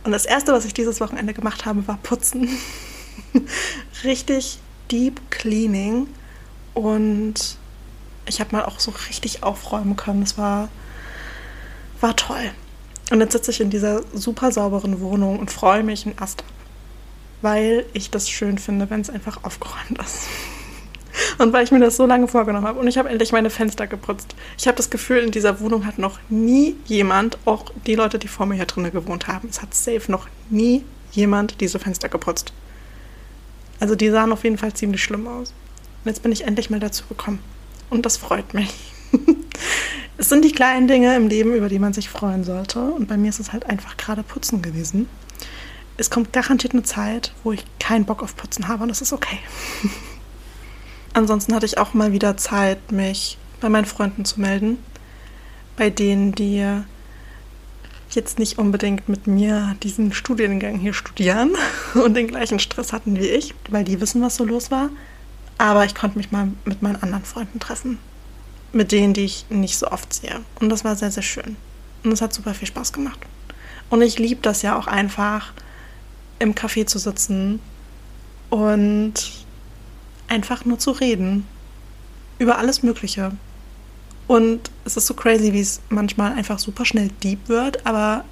Und 0.04 0.12
das 0.12 0.24
erste, 0.24 0.52
was 0.52 0.64
ich 0.64 0.74
dieses 0.74 1.00
Wochenende 1.00 1.32
gemacht 1.32 1.64
habe, 1.64 1.86
war 1.86 1.98
putzen. 2.02 2.48
richtig 4.04 4.58
deep 4.90 5.20
cleaning. 5.30 6.08
Und 6.74 7.56
ich 8.26 8.40
habe 8.40 8.56
mal 8.56 8.64
auch 8.64 8.80
so 8.80 8.92
richtig 9.08 9.42
aufräumen 9.42 9.96
können. 9.96 10.22
Es 10.22 10.36
war, 10.38 10.68
war 12.00 12.16
toll. 12.16 12.50
Und 13.10 13.20
jetzt 13.20 13.32
sitze 13.32 13.50
ich 13.50 13.60
in 13.60 13.70
dieser 13.70 14.02
super 14.12 14.52
sauberen 14.52 15.00
Wohnung 15.00 15.38
und 15.38 15.50
freue 15.50 15.82
mich 15.82 16.06
einen 16.06 16.18
Ast 16.18 16.40
ab, 16.40 16.46
weil 17.42 17.84
ich 17.92 18.10
das 18.10 18.28
schön 18.28 18.58
finde, 18.58 18.88
wenn 18.90 19.02
es 19.02 19.10
einfach 19.10 19.44
aufgeräumt 19.44 19.98
ist. 20.00 20.28
Und 21.38 21.52
weil 21.52 21.64
ich 21.64 21.70
mir 21.70 21.80
das 21.80 21.96
so 21.96 22.06
lange 22.06 22.28
vorgenommen 22.28 22.66
habe. 22.66 22.78
Und 22.78 22.88
ich 22.88 22.98
habe 22.98 23.08
endlich 23.08 23.32
meine 23.32 23.50
Fenster 23.50 23.86
geputzt. 23.86 24.34
Ich 24.58 24.66
habe 24.66 24.76
das 24.76 24.90
Gefühl, 24.90 25.18
in 25.18 25.30
dieser 25.30 25.60
Wohnung 25.60 25.86
hat 25.86 25.98
noch 25.98 26.18
nie 26.28 26.76
jemand, 26.86 27.38
auch 27.44 27.66
die 27.86 27.94
Leute, 27.94 28.18
die 28.18 28.28
vor 28.28 28.46
mir 28.46 28.54
hier 28.54 28.66
drinnen 28.66 28.92
gewohnt 28.92 29.28
haben, 29.28 29.48
es 29.48 29.62
hat 29.62 29.74
safe 29.74 30.10
noch 30.10 30.28
nie 30.50 30.84
jemand 31.12 31.60
diese 31.60 31.78
Fenster 31.78 32.08
geputzt. 32.08 32.52
Also 33.80 33.94
die 33.94 34.10
sahen 34.10 34.32
auf 34.32 34.44
jeden 34.44 34.58
Fall 34.58 34.72
ziemlich 34.74 35.02
schlimm 35.02 35.26
aus. 35.26 35.52
Und 36.04 36.08
jetzt 36.08 36.22
bin 36.22 36.32
ich 36.32 36.44
endlich 36.44 36.70
mal 36.70 36.80
dazu 36.80 37.04
gekommen. 37.08 37.40
Und 37.90 38.06
das 38.06 38.16
freut 38.16 38.54
mich. 38.54 38.72
es 40.16 40.28
sind 40.28 40.44
die 40.44 40.52
kleinen 40.52 40.88
Dinge 40.88 41.14
im 41.16 41.28
Leben, 41.28 41.52
über 41.54 41.68
die 41.68 41.78
man 41.78 41.92
sich 41.92 42.08
freuen 42.08 42.44
sollte. 42.44 42.80
Und 42.80 43.08
bei 43.08 43.16
mir 43.16 43.28
ist 43.28 43.40
es 43.40 43.52
halt 43.52 43.66
einfach 43.66 43.96
gerade 43.96 44.22
Putzen 44.22 44.62
gewesen. 44.62 45.08
Es 45.96 46.10
kommt 46.10 46.32
garantiert 46.32 46.72
eine 46.72 46.82
Zeit, 46.82 47.32
wo 47.44 47.52
ich 47.52 47.64
keinen 47.78 48.04
Bock 48.04 48.22
auf 48.22 48.36
Putzen 48.36 48.68
habe 48.68 48.82
und 48.82 48.88
das 48.88 49.02
ist 49.02 49.12
okay. 49.12 49.38
Ansonsten 51.12 51.54
hatte 51.54 51.66
ich 51.66 51.78
auch 51.78 51.94
mal 51.94 52.12
wieder 52.12 52.36
Zeit, 52.36 52.92
mich 52.92 53.38
bei 53.60 53.68
meinen 53.68 53.84
Freunden 53.84 54.24
zu 54.24 54.40
melden. 54.40 54.78
Bei 55.76 55.90
denen, 55.90 56.32
die 56.32 56.64
jetzt 58.10 58.38
nicht 58.38 58.58
unbedingt 58.58 59.08
mit 59.08 59.26
mir 59.26 59.76
diesen 59.82 60.12
Studiengang 60.12 60.78
hier 60.78 60.92
studieren 60.92 61.52
und 61.94 62.14
den 62.14 62.28
gleichen 62.28 62.58
Stress 62.58 62.92
hatten 62.92 63.18
wie 63.18 63.28
ich, 63.28 63.54
weil 63.70 63.84
die 63.84 64.00
wissen, 64.00 64.22
was 64.22 64.36
so 64.36 64.44
los 64.44 64.70
war. 64.70 64.90
Aber 65.58 65.84
ich 65.84 65.94
konnte 65.94 66.18
mich 66.18 66.30
mal 66.30 66.48
mit 66.64 66.82
meinen 66.82 67.02
anderen 67.02 67.24
Freunden 67.24 67.60
treffen 67.60 67.98
mit 68.72 68.92
denen, 68.92 69.14
die 69.14 69.24
ich 69.24 69.46
nicht 69.50 69.78
so 69.78 69.88
oft 69.88 70.12
sehe. 70.12 70.40
Und 70.60 70.70
das 70.70 70.84
war 70.84 70.96
sehr, 70.96 71.10
sehr 71.10 71.22
schön. 71.22 71.56
Und 72.04 72.12
es 72.12 72.22
hat 72.22 72.32
super 72.32 72.54
viel 72.54 72.68
Spaß 72.68 72.92
gemacht. 72.92 73.20
Und 73.90 74.02
ich 74.02 74.18
liebe 74.18 74.40
das 74.42 74.62
ja 74.62 74.76
auch 74.76 74.86
einfach, 74.86 75.52
im 76.38 76.54
Café 76.54 76.86
zu 76.86 76.98
sitzen 76.98 77.60
und 78.50 79.41
einfach 80.32 80.64
nur 80.64 80.78
zu 80.78 80.92
reden. 80.92 81.46
Über 82.38 82.58
alles 82.58 82.82
Mögliche. 82.82 83.32
Und 84.26 84.70
es 84.84 84.96
ist 84.96 85.06
so 85.06 85.14
crazy, 85.14 85.52
wie 85.52 85.60
es 85.60 85.80
manchmal 85.90 86.32
einfach 86.32 86.58
super 86.58 86.84
schnell 86.84 87.10
deep 87.22 87.48
wird, 87.48 87.84
aber 87.86 88.24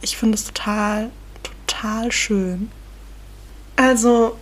ich 0.00 0.16
finde 0.16 0.36
es 0.36 0.44
total, 0.44 1.10
total 1.42 2.12
schön. 2.12 2.70
Also, 3.74 4.36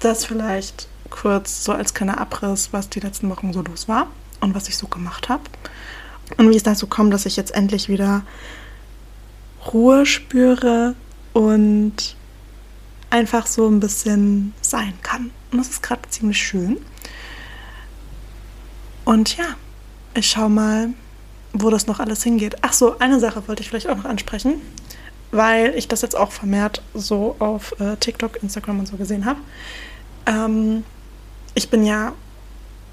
das 0.00 0.24
vielleicht 0.24 0.88
kurz 1.10 1.62
so 1.64 1.72
als 1.72 1.92
kleiner 1.92 2.18
Abriss, 2.18 2.72
was 2.72 2.88
die 2.88 3.00
letzten 3.00 3.28
Wochen 3.28 3.52
so 3.52 3.60
los 3.60 3.86
war 3.86 4.06
und 4.40 4.54
was 4.54 4.68
ich 4.68 4.76
so 4.76 4.86
gemacht 4.86 5.28
habe. 5.28 5.42
Und 6.38 6.50
wie 6.50 6.56
es 6.56 6.62
dazu 6.62 6.86
kommt, 6.86 7.12
dass 7.12 7.26
ich 7.26 7.36
jetzt 7.36 7.54
endlich 7.54 7.90
wieder 7.90 8.22
Ruhe 9.72 10.06
spüre 10.06 10.94
und 11.34 12.16
einfach 13.12 13.46
so 13.46 13.68
ein 13.68 13.78
bisschen 13.78 14.54
sein 14.62 14.94
kann. 15.02 15.30
Und 15.50 15.58
das 15.58 15.68
ist 15.68 15.82
gerade 15.82 16.08
ziemlich 16.08 16.38
schön. 16.38 16.78
Und 19.04 19.36
ja, 19.36 19.44
ich 20.14 20.30
schaue 20.30 20.48
mal, 20.48 20.88
wo 21.52 21.68
das 21.68 21.86
noch 21.86 22.00
alles 22.00 22.22
hingeht. 22.22 22.56
Ach 22.62 22.72
so, 22.72 22.98
eine 22.98 23.20
Sache 23.20 23.46
wollte 23.46 23.62
ich 23.62 23.68
vielleicht 23.68 23.88
auch 23.88 23.96
noch 23.96 24.06
ansprechen, 24.06 24.54
weil 25.30 25.74
ich 25.76 25.88
das 25.88 26.00
jetzt 26.00 26.16
auch 26.16 26.32
vermehrt 26.32 26.82
so 26.94 27.36
auf 27.38 27.78
äh, 27.80 27.96
TikTok, 27.96 28.42
Instagram 28.42 28.80
und 28.80 28.86
so 28.86 28.96
gesehen 28.96 29.26
habe. 29.26 29.40
Ähm, 30.24 30.84
ich 31.54 31.68
bin 31.68 31.84
ja 31.84 32.12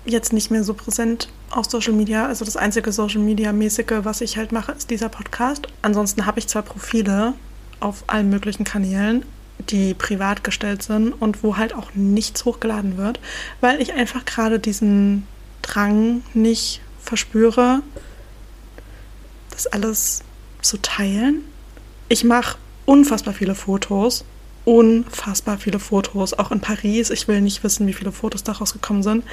jetzt 0.05 0.33
nicht 0.33 0.51
mehr 0.51 0.65
so 0.65 0.73
präsent 0.73 1.29
auf 1.49 1.69
Social 1.69 1.93
Media. 1.93 2.25
Also 2.25 2.43
das 2.43 2.57
einzige 2.57 2.91
Social 2.91 3.21
Media 3.21 3.53
mäßige, 3.53 4.03
was 4.03 4.19
ich 4.19 4.35
halt 4.35 4.51
mache, 4.51 4.73
ist 4.73 4.89
dieser 4.89 5.07
Podcast. 5.07 5.67
Ansonsten 5.81 6.25
habe 6.25 6.39
ich 6.39 6.47
zwei 6.47 6.61
Profile 6.61 7.35
auf 7.79 8.03
allen 8.07 8.29
möglichen 8.29 8.65
Kanälen, 8.65 9.23
die 9.59 9.93
privat 9.93 10.43
gestellt 10.43 10.83
sind 10.83 11.13
und 11.13 11.43
wo 11.43 11.57
halt 11.57 11.73
auch 11.73 11.93
nichts 11.93 12.45
hochgeladen 12.45 12.97
wird, 12.97 13.19
weil 13.61 13.81
ich 13.81 13.93
einfach 13.93 14.25
gerade 14.25 14.59
diesen 14.59 15.27
Drang 15.61 16.23
nicht 16.33 16.81
verspüre, 17.01 17.81
das 19.51 19.67
alles 19.67 20.23
zu 20.61 20.77
teilen. 20.81 21.43
Ich 22.07 22.23
mache 22.23 22.57
unfassbar 22.85 23.33
viele 23.33 23.55
Fotos 23.55 24.25
unfassbar 24.69 25.57
viele 25.57 25.79
Fotos, 25.79 26.37
auch 26.37 26.51
in 26.51 26.59
Paris. 26.59 27.09
Ich 27.09 27.27
will 27.27 27.41
nicht 27.41 27.63
wissen, 27.63 27.87
wie 27.87 27.93
viele 27.93 28.11
Fotos 28.11 28.43
daraus 28.43 28.73
gekommen 28.73 29.01
sind. 29.01 29.23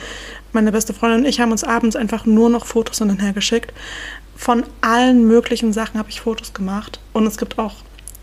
Meine 0.52 0.72
beste 0.72 0.94
Freundin 0.94 1.20
und 1.20 1.26
ich 1.26 1.40
haben 1.40 1.52
uns 1.52 1.62
abends 1.62 1.94
einfach 1.94 2.24
nur 2.24 2.48
noch 2.48 2.64
Fotos 2.64 2.98
hin 2.98 3.10
und 3.10 3.20
her 3.20 3.34
geschickt. 3.34 3.74
Von 4.34 4.64
allen 4.80 5.26
möglichen 5.26 5.74
Sachen 5.74 5.98
habe 5.98 6.08
ich 6.08 6.22
Fotos 6.22 6.54
gemacht. 6.54 7.00
Und 7.12 7.26
es 7.26 7.36
gibt 7.36 7.58
auch 7.58 7.74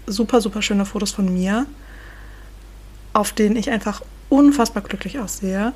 super, 0.07 0.41
super 0.41 0.63
schöne 0.63 0.85
Fotos 0.85 1.11
von 1.11 1.31
mir, 1.31 1.67
auf 3.13 3.31
denen 3.31 3.55
ich 3.55 3.69
einfach 3.69 4.01
unfassbar 4.29 4.83
glücklich 4.83 5.19
aussehe. 5.19 5.73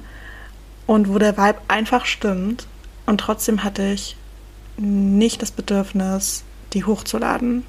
Und 0.85 1.09
wo 1.09 1.19
der 1.19 1.37
Vibe 1.37 1.59
einfach 1.67 2.05
stimmt. 2.05 2.67
Und 3.05 3.19
trotzdem 3.19 3.63
hatte 3.63 3.83
ich 3.83 4.15
nicht 4.77 5.41
das 5.41 5.51
Bedürfnis, 5.51 6.43
die 6.73 6.85
hochzuladen 6.85 7.63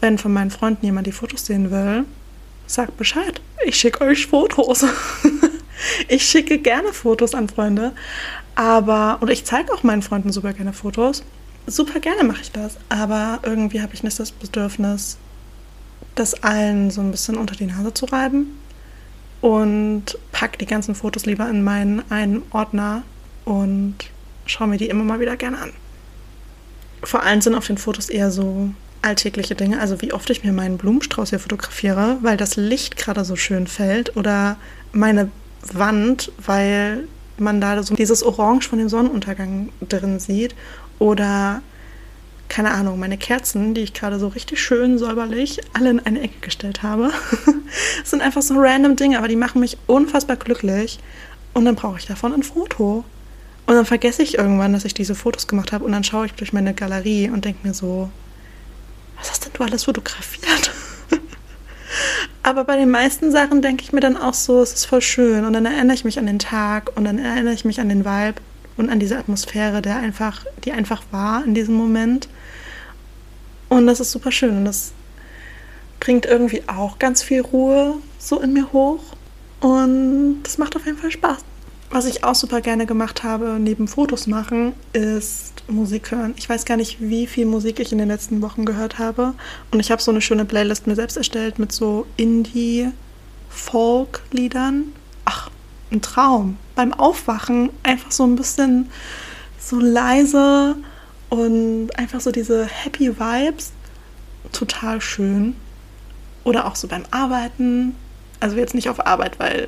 wenn 0.00 0.18
von 0.18 0.32
meinen 0.32 0.50
Freunden 0.50 0.84
jemand 0.84 1.06
die 1.06 1.12
Fotos 1.12 1.46
sehen 1.46 1.70
will, 1.70 2.04
sagt 2.66 2.96
Bescheid. 2.96 3.40
Ich 3.64 3.76
schicke 3.76 4.02
euch 4.04 4.26
Fotos. 4.26 4.84
ich 6.08 6.24
schicke 6.24 6.58
gerne 6.58 6.92
Fotos 6.92 7.34
an 7.34 7.48
Freunde. 7.48 7.92
Aber, 8.54 9.18
und 9.20 9.30
ich 9.30 9.44
zeige 9.44 9.72
auch 9.72 9.82
meinen 9.82 10.02
Freunden 10.02 10.32
super 10.32 10.52
gerne 10.52 10.72
Fotos. 10.72 11.22
Super 11.66 12.00
gerne 12.00 12.24
mache 12.24 12.40
ich 12.42 12.52
das. 12.52 12.76
Aber 12.88 13.40
irgendwie 13.42 13.82
habe 13.82 13.94
ich 13.94 14.02
nicht 14.02 14.18
das 14.18 14.32
Bedürfnis, 14.32 15.18
das 16.14 16.42
allen 16.42 16.90
so 16.90 17.00
ein 17.00 17.10
bisschen 17.10 17.36
unter 17.36 17.54
die 17.54 17.66
Nase 17.66 17.94
zu 17.94 18.06
reiben. 18.06 18.58
und 19.40 20.18
packe 20.32 20.58
die 20.58 20.66
ganzen 20.66 20.94
Fotos 20.94 21.26
lieber 21.26 21.48
in 21.48 21.62
meinen 21.62 22.02
einen 22.10 22.42
Ordner 22.50 23.02
und 23.44 23.96
schaue 24.46 24.68
mir 24.68 24.76
die 24.76 24.88
immer 24.88 25.04
mal 25.04 25.20
wieder 25.20 25.36
gerne 25.36 25.58
an. 25.58 25.72
Vor 27.02 27.22
allem 27.22 27.40
sind 27.40 27.54
auf 27.54 27.66
den 27.66 27.78
Fotos 27.78 28.10
eher 28.10 28.30
so 28.30 28.70
alltägliche 29.02 29.54
Dinge, 29.54 29.80
also 29.80 30.02
wie 30.02 30.12
oft 30.12 30.28
ich 30.28 30.44
mir 30.44 30.52
meinen 30.52 30.76
Blumenstrauß 30.76 31.30
hier 31.30 31.38
fotografiere, 31.38 32.18
weil 32.20 32.36
das 32.36 32.56
Licht 32.56 32.98
gerade 32.98 33.24
so 33.24 33.34
schön 33.36 33.66
fällt 33.66 34.16
oder 34.16 34.56
meine 34.92 35.30
Wand, 35.72 36.32
weil 36.44 37.08
man 37.38 37.62
da 37.62 37.82
so 37.82 37.94
dieses 37.94 38.22
Orange 38.22 38.68
von 38.68 38.78
dem 38.78 38.90
Sonnenuntergang 38.90 39.70
drin 39.88 40.20
sieht 40.20 40.54
oder 40.98 41.62
keine 42.50 42.72
Ahnung, 42.72 42.98
meine 42.98 43.16
Kerzen, 43.16 43.72
die 43.72 43.80
ich 43.80 43.94
gerade 43.94 44.18
so 44.18 44.28
richtig 44.28 44.60
schön 44.60 44.98
säuberlich 44.98 45.60
alle 45.72 45.90
in 45.90 46.00
eine 46.00 46.20
Ecke 46.20 46.40
gestellt 46.40 46.82
habe, 46.82 47.10
sind 48.04 48.20
einfach 48.20 48.42
so 48.42 48.54
random 48.58 48.96
Dinge, 48.96 49.16
aber 49.16 49.28
die 49.28 49.36
machen 49.36 49.60
mich 49.60 49.78
unfassbar 49.86 50.36
glücklich 50.36 50.98
und 51.54 51.64
dann 51.64 51.76
brauche 51.76 51.98
ich 51.98 52.06
davon 52.06 52.34
ein 52.34 52.42
Foto. 52.42 53.04
Und 53.66 53.76
dann 53.76 53.86
vergesse 53.86 54.22
ich 54.22 54.36
irgendwann, 54.36 54.72
dass 54.72 54.84
ich 54.84 54.94
diese 54.94 55.14
Fotos 55.14 55.46
gemacht 55.46 55.70
habe 55.70 55.84
und 55.84 55.92
dann 55.92 56.02
schaue 56.02 56.26
ich 56.26 56.32
durch 56.32 56.52
meine 56.52 56.74
Galerie 56.74 57.30
und 57.30 57.44
denke 57.44 57.66
mir 57.66 57.72
so, 57.72 58.10
was 59.16 59.30
hast 59.30 59.44
denn 59.44 59.52
du 59.54 59.62
alles 59.62 59.84
fotografiert? 59.84 60.72
Aber 62.42 62.64
bei 62.64 62.76
den 62.76 62.90
meisten 62.90 63.30
Sachen 63.30 63.62
denke 63.62 63.84
ich 63.84 63.92
mir 63.92 64.00
dann 64.00 64.16
auch 64.16 64.34
so, 64.34 64.60
es 64.60 64.72
ist 64.72 64.86
voll 64.86 65.02
schön. 65.02 65.44
Und 65.44 65.52
dann 65.52 65.66
erinnere 65.66 65.94
ich 65.94 66.04
mich 66.04 66.18
an 66.18 66.26
den 66.26 66.40
Tag 66.40 66.90
und 66.96 67.04
dann 67.04 67.18
erinnere 67.18 67.54
ich 67.54 67.64
mich 67.64 67.80
an 67.80 67.88
den 67.88 68.04
Vibe 68.04 68.40
und 68.76 68.90
an 68.90 69.00
diese 69.00 69.18
Atmosphäre, 69.18 69.82
der 69.82 69.96
einfach, 69.96 70.44
die 70.64 70.72
einfach 70.72 71.02
war 71.10 71.44
in 71.44 71.54
diesem 71.54 71.74
Moment. 71.74 72.28
Und 73.68 73.86
das 73.86 74.00
ist 74.00 74.10
super 74.10 74.32
schön. 74.32 74.56
Und 74.58 74.64
das 74.64 74.92
bringt 76.00 76.26
irgendwie 76.26 76.62
auch 76.66 76.98
ganz 76.98 77.22
viel 77.22 77.42
Ruhe 77.42 77.96
so 78.18 78.40
in 78.40 78.52
mir 78.52 78.72
hoch. 78.72 79.00
Und 79.60 80.42
das 80.42 80.58
macht 80.58 80.74
auf 80.76 80.86
jeden 80.86 80.98
Fall 80.98 81.10
Spaß. 81.10 81.44
Was 81.90 82.06
ich 82.06 82.24
auch 82.24 82.36
super 82.36 82.60
gerne 82.60 82.86
gemacht 82.86 83.24
habe, 83.24 83.56
neben 83.58 83.88
Fotos 83.88 84.28
machen, 84.28 84.74
ist 84.92 85.64
Musik 85.66 86.12
hören. 86.12 86.34
Ich 86.36 86.48
weiß 86.48 86.64
gar 86.64 86.76
nicht, 86.76 87.00
wie 87.00 87.26
viel 87.26 87.46
Musik 87.46 87.80
ich 87.80 87.90
in 87.90 87.98
den 87.98 88.06
letzten 88.08 88.42
Wochen 88.42 88.64
gehört 88.64 89.00
habe. 89.00 89.34
Und 89.72 89.80
ich 89.80 89.90
habe 89.90 90.00
so 90.00 90.12
eine 90.12 90.20
schöne 90.20 90.44
Playlist 90.44 90.86
mir 90.86 90.94
selbst 90.94 91.16
erstellt 91.16 91.58
mit 91.58 91.72
so 91.72 92.06
Indie-Folk-Liedern. 92.16 94.92
Ach, 95.24 95.50
ein 95.90 96.02
Traum. 96.02 96.56
Beim 96.74 96.92
Aufwachen 96.92 97.70
einfach 97.82 98.12
so 98.12 98.24
ein 98.24 98.36
bisschen 98.36 98.90
so 99.58 99.78
leise 99.78 100.76
und 101.28 101.90
einfach 101.96 102.20
so 102.20 102.30
diese 102.32 102.66
Happy 102.66 103.18
Vibes. 103.18 103.72
Total 104.52 105.00
schön. 105.00 105.54
Oder 106.44 106.66
auch 106.66 106.76
so 106.76 106.88
beim 106.88 107.04
Arbeiten. 107.10 107.94
Also 108.40 108.56
jetzt 108.56 108.74
nicht 108.74 108.88
auf 108.88 109.06
Arbeit, 109.06 109.38
weil 109.38 109.66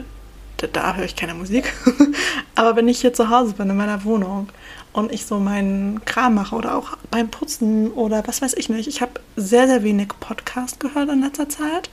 da 0.73 0.95
höre 0.95 1.05
ich 1.05 1.17
keine 1.17 1.35
Musik. 1.35 1.73
Aber 2.55 2.77
wenn 2.77 2.89
ich 2.89 3.01
hier 3.01 3.13
zu 3.13 3.31
Hause 3.31 3.55
bin 3.55 3.69
in 3.71 3.77
meiner 3.77 4.05
Wohnung 4.05 4.49
und 4.93 5.13
ich 5.13 5.27
so 5.27 5.39
meinen 5.39 6.05
Kram 6.05 6.35
mache 6.35 6.55
oder 6.55 6.77
auch 6.77 6.97
beim 7.11 7.29
Putzen 7.29 7.91
oder 7.93 8.27
was 8.27 8.43
weiß 8.43 8.55
ich 8.55 8.69
nicht, 8.69 8.89
ich 8.89 9.01
habe 9.01 9.13
sehr, 9.37 9.67
sehr 9.67 9.83
wenig 9.83 10.09
Podcast 10.21 10.81
gehört 10.81 11.11
in 11.11 11.23
letzter 11.23 11.49
Zeit, 11.49 11.91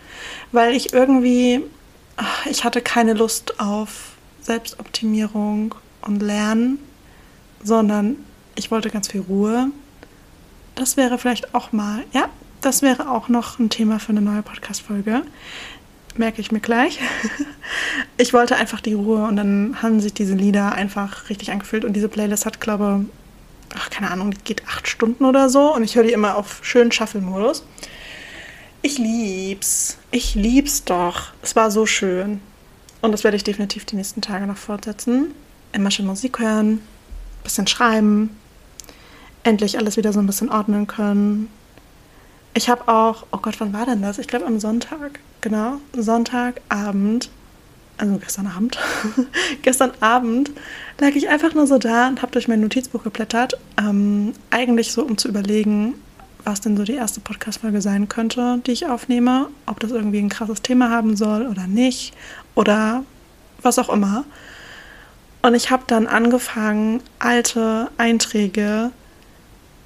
weil 0.52 0.76
ich 0.76 0.94
irgendwie, 0.94 1.62
ich 2.50 2.64
hatte 2.64 2.82
keine 2.82 3.14
Lust 3.14 3.60
auf 3.60 4.12
Selbstoptimierung 4.50 5.76
und 6.02 6.22
Lernen, 6.22 6.80
sondern 7.64 8.16
ich 8.56 8.72
wollte 8.72 8.90
ganz 8.90 9.08
viel 9.08 9.22
Ruhe. 9.22 9.68
Das 10.74 10.98
wäre 10.98 11.20
vielleicht 11.20 11.54
auch 11.54 11.72
mal, 11.72 12.04
ja, 12.14 12.30
das 12.62 12.82
wäre 12.82 13.12
auch 13.12 13.30
noch 13.30 13.60
ein 13.60 13.70
Thema 13.70 14.00
für 14.00 14.10
eine 14.10 14.22
neue 14.22 14.42
Podcast-Folge 14.42 15.24
merke 16.16 16.42
ich 16.42 16.52
mir 16.52 16.60
gleich. 16.60 17.00
Ich 18.18 18.34
wollte 18.34 18.56
einfach 18.56 18.82
die 18.82 18.94
Ruhe 18.94 19.26
und 19.26 19.36
dann 19.36 19.78
haben 19.82 20.02
sich 20.02 20.14
diese 20.14 20.34
Lieder 20.34 20.74
einfach 20.74 21.30
richtig 21.30 21.52
angefühlt 21.52 21.86
und 21.86 21.94
diese 21.94 22.10
Playlist 22.10 22.48
hat, 22.48 22.60
glaube 22.60 23.06
ach, 23.76 23.90
keine 23.92 24.10
Ahnung, 24.10 24.32
die 24.32 24.44
geht 24.44 24.68
acht 24.68 24.88
Stunden 24.88 25.24
oder 25.24 25.50
so 25.50 25.74
und 25.74 25.84
ich 25.84 25.96
höre 25.96 26.04
die 26.04 26.12
immer 26.12 26.36
auf 26.36 26.60
schönen 26.64 26.92
Shuffle-Modus. 26.92 27.64
Ich 28.82 28.98
lieb's. 28.98 30.00
Ich 30.10 30.34
lieb's 30.34 30.84
doch. 30.84 31.28
Es 31.44 31.56
war 31.56 31.70
so 31.70 31.86
schön. 31.86 32.42
Und 33.02 33.12
das 33.12 33.24
werde 33.24 33.38
ich 33.38 33.44
definitiv 33.44 33.86
die 33.86 33.96
nächsten 33.96 34.22
Tage 34.22 34.46
noch 34.46 34.58
fortsetzen. 34.58 35.34
Immer 35.72 35.92
schön 35.92 36.06
Musik 36.06 36.40
hören, 36.40 36.82
bisschen 37.44 37.68
schreiben, 37.68 38.36
endlich 39.44 39.78
alles 39.78 39.98
wieder 39.98 40.14
so 40.14 40.20
ein 40.20 40.28
bisschen 40.28 40.50
ordnen 40.50 40.88
können. 40.88 41.50
Ich 42.54 42.70
habe 42.70 42.88
auch, 42.88 43.26
oh 43.32 43.38
Gott, 43.38 43.60
wann 43.60 43.74
war 43.74 43.86
denn 43.86 44.02
das? 44.02 44.18
Ich 44.18 44.28
glaube 44.28 44.46
am 44.46 44.60
Sonntag 44.60 45.20
genau, 45.42 45.80
Sonntagabend, 45.96 47.30
also 47.98 48.18
gestern 48.18 48.48
Abend, 48.48 48.78
gestern 49.62 49.92
Abend 50.00 50.52
lag 51.00 51.16
ich 51.16 51.30
einfach 51.30 51.54
nur 51.54 51.68
so 51.68 51.78
da 51.78 52.08
und 52.08 52.22
habe 52.22 52.32
durch 52.32 52.48
mein 52.48 52.62
Notizbuch 52.62 53.04
geblättert. 53.04 53.58
Ähm, 53.78 54.34
eigentlich 54.52 54.92
so, 54.92 55.04
um 55.04 55.18
zu 55.18 55.28
überlegen, 55.28 55.96
was 56.46 56.62
denn 56.62 56.78
so 56.78 56.84
die 56.84 56.94
erste 56.94 57.20
Podcast-Folge 57.20 57.82
sein 57.82 58.08
könnte, 58.08 58.62
die 58.66 58.72
ich 58.72 58.88
aufnehme. 58.88 59.50
Ob 59.66 59.80
das 59.82 59.92
irgendwie 59.92 60.20
ein 60.20 60.30
krasses 60.30 60.62
Thema 60.62 60.90
haben 60.90 61.18
soll 61.18 61.46
oder 61.48 61.68
nicht. 61.68 62.14
Oder 62.60 63.06
was 63.62 63.80
auch 63.80 63.88
immer. 63.88 64.26
Und 65.42 65.56
ich 65.56 65.72
habe 65.72 65.84
dann 65.88 66.08
angefangen, 66.08 67.02
alte 67.18 67.90
Einträge 67.98 68.92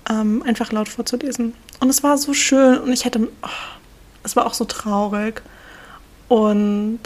ähm, 0.10 0.42
einfach 0.42 0.72
laut 0.72 0.90
vorzulesen. 0.90 1.54
Und 1.80 1.90
es 1.90 2.02
war 2.02 2.18
so 2.18 2.34
schön 2.34 2.80
und 2.80 2.92
ich 2.92 3.06
hätte, 3.06 3.28
oh, 3.44 3.48
es 4.24 4.36
war 4.36 4.48
auch 4.48 4.56
so 4.56 4.66
traurig. 4.66 5.44
Und 6.30 7.00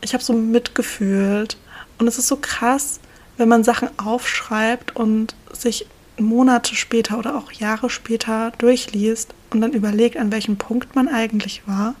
ich 0.00 0.14
habe 0.14 0.24
so 0.24 0.32
mitgefühlt. 0.32 1.58
Und 1.98 2.08
es 2.08 2.16
ist 2.16 2.28
so 2.28 2.36
krass, 2.36 3.00
wenn 3.36 3.50
man 3.50 3.64
Sachen 3.64 3.90
aufschreibt 3.98 4.96
und 4.96 5.34
sich 5.52 5.86
Monate 6.18 6.74
später 6.74 7.18
oder 7.18 7.36
auch 7.36 7.52
Jahre 7.52 7.90
später 7.90 8.52
durchliest 8.56 9.34
und 9.50 9.60
dann 9.60 9.74
überlegt, 9.74 10.16
an 10.16 10.32
welchem 10.32 10.56
Punkt 10.56 10.96
man 10.96 11.06
eigentlich 11.06 11.68
war 11.68 11.94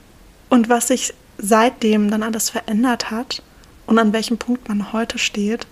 und 0.48 0.70
was 0.70 0.88
sich 0.88 1.12
seitdem 1.40 2.10
dann 2.10 2.22
alles 2.22 2.50
verändert 2.50 3.10
hat 3.10 3.42
und 3.86 3.98
an 3.98 4.12
welchem 4.12 4.38
Punkt 4.38 4.68
man 4.68 4.92
heute 4.92 5.18
steht. 5.18 5.66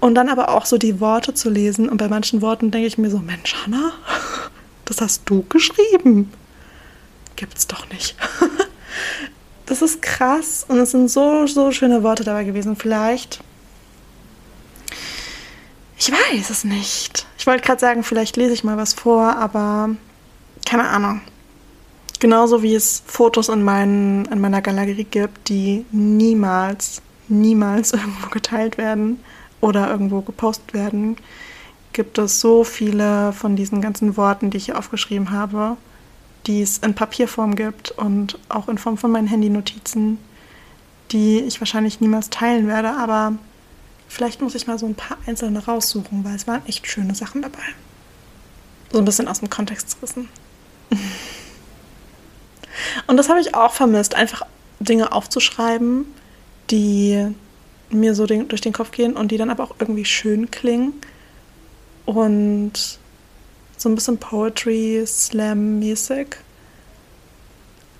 Und 0.00 0.16
dann 0.16 0.28
aber 0.28 0.48
auch 0.48 0.66
so 0.66 0.78
die 0.78 1.00
Worte 1.00 1.32
zu 1.32 1.48
lesen. 1.48 1.88
Und 1.88 1.98
bei 1.98 2.08
manchen 2.08 2.42
Worten 2.42 2.72
denke 2.72 2.88
ich 2.88 2.98
mir 2.98 3.08
so, 3.08 3.18
Mensch, 3.18 3.54
Hannah, 3.54 3.92
das 4.84 5.00
hast 5.00 5.22
du 5.26 5.44
geschrieben 5.48 6.32
gibt's 7.42 7.66
doch 7.66 7.88
nicht. 7.88 8.14
das 9.66 9.82
ist 9.82 10.00
krass 10.00 10.64
und 10.68 10.78
es 10.78 10.92
sind 10.92 11.10
so, 11.10 11.46
so 11.48 11.72
schöne 11.72 12.04
Worte 12.04 12.22
dabei 12.22 12.44
gewesen. 12.44 12.76
Vielleicht. 12.76 13.40
Ich 15.98 16.12
weiß 16.12 16.50
es 16.50 16.62
nicht. 16.62 17.26
Ich 17.36 17.46
wollte 17.48 17.64
gerade 17.64 17.80
sagen, 17.80 18.04
vielleicht 18.04 18.36
lese 18.36 18.54
ich 18.54 18.62
mal 18.62 18.76
was 18.76 18.94
vor, 18.94 19.36
aber 19.36 19.90
keine 20.64 20.88
Ahnung. 20.88 21.20
Genauso 22.22 22.62
wie 22.62 22.76
es 22.76 23.02
Fotos 23.04 23.48
in, 23.48 23.64
meinen, 23.64 24.26
in 24.26 24.40
meiner 24.40 24.62
Galerie 24.62 25.02
gibt, 25.02 25.48
die 25.48 25.84
niemals, 25.90 27.02
niemals 27.26 27.92
irgendwo 27.94 28.28
geteilt 28.28 28.78
werden 28.78 29.18
oder 29.60 29.90
irgendwo 29.90 30.20
gepostet 30.20 30.72
werden, 30.72 31.16
gibt 31.92 32.18
es 32.18 32.38
so 32.38 32.62
viele 32.62 33.32
von 33.32 33.56
diesen 33.56 33.80
ganzen 33.80 34.16
Worten, 34.16 34.50
die 34.50 34.58
ich 34.58 34.66
hier 34.66 34.78
aufgeschrieben 34.78 35.32
habe, 35.32 35.76
die 36.46 36.62
es 36.62 36.78
in 36.78 36.94
Papierform 36.94 37.56
gibt 37.56 37.90
und 37.90 38.38
auch 38.48 38.68
in 38.68 38.78
Form 38.78 38.98
von 38.98 39.10
meinen 39.10 39.26
Handynotizen, 39.26 40.18
die 41.10 41.40
ich 41.40 41.60
wahrscheinlich 41.60 42.00
niemals 42.00 42.30
teilen 42.30 42.68
werde, 42.68 42.90
aber 42.90 43.32
vielleicht 44.06 44.40
muss 44.40 44.54
ich 44.54 44.68
mal 44.68 44.78
so 44.78 44.86
ein 44.86 44.94
paar 44.94 45.18
einzelne 45.26 45.64
raussuchen, 45.64 46.24
weil 46.24 46.36
es 46.36 46.46
waren 46.46 46.64
echt 46.68 46.86
schöne 46.86 47.16
Sachen 47.16 47.42
dabei. 47.42 47.64
So 48.92 48.98
ein 49.00 49.04
bisschen 49.04 49.26
aus 49.26 49.40
dem 49.40 49.50
Kontext 49.50 49.96
gerissen. 49.96 50.28
Und 53.06 53.16
das 53.16 53.28
habe 53.28 53.40
ich 53.40 53.54
auch 53.54 53.72
vermisst, 53.72 54.14
einfach 54.14 54.42
Dinge 54.80 55.12
aufzuschreiben, 55.12 56.06
die 56.70 57.34
mir 57.90 58.14
so 58.14 58.26
durch 58.26 58.60
den 58.60 58.72
Kopf 58.72 58.90
gehen 58.90 59.14
und 59.14 59.30
die 59.30 59.36
dann 59.36 59.50
aber 59.50 59.64
auch 59.64 59.74
irgendwie 59.78 60.04
schön 60.04 60.50
klingen. 60.50 60.94
Und 62.04 62.98
so 63.76 63.88
ein 63.88 63.94
bisschen 63.94 64.18
Poetry, 64.18 65.02
Slam-mäßig, 65.06 66.36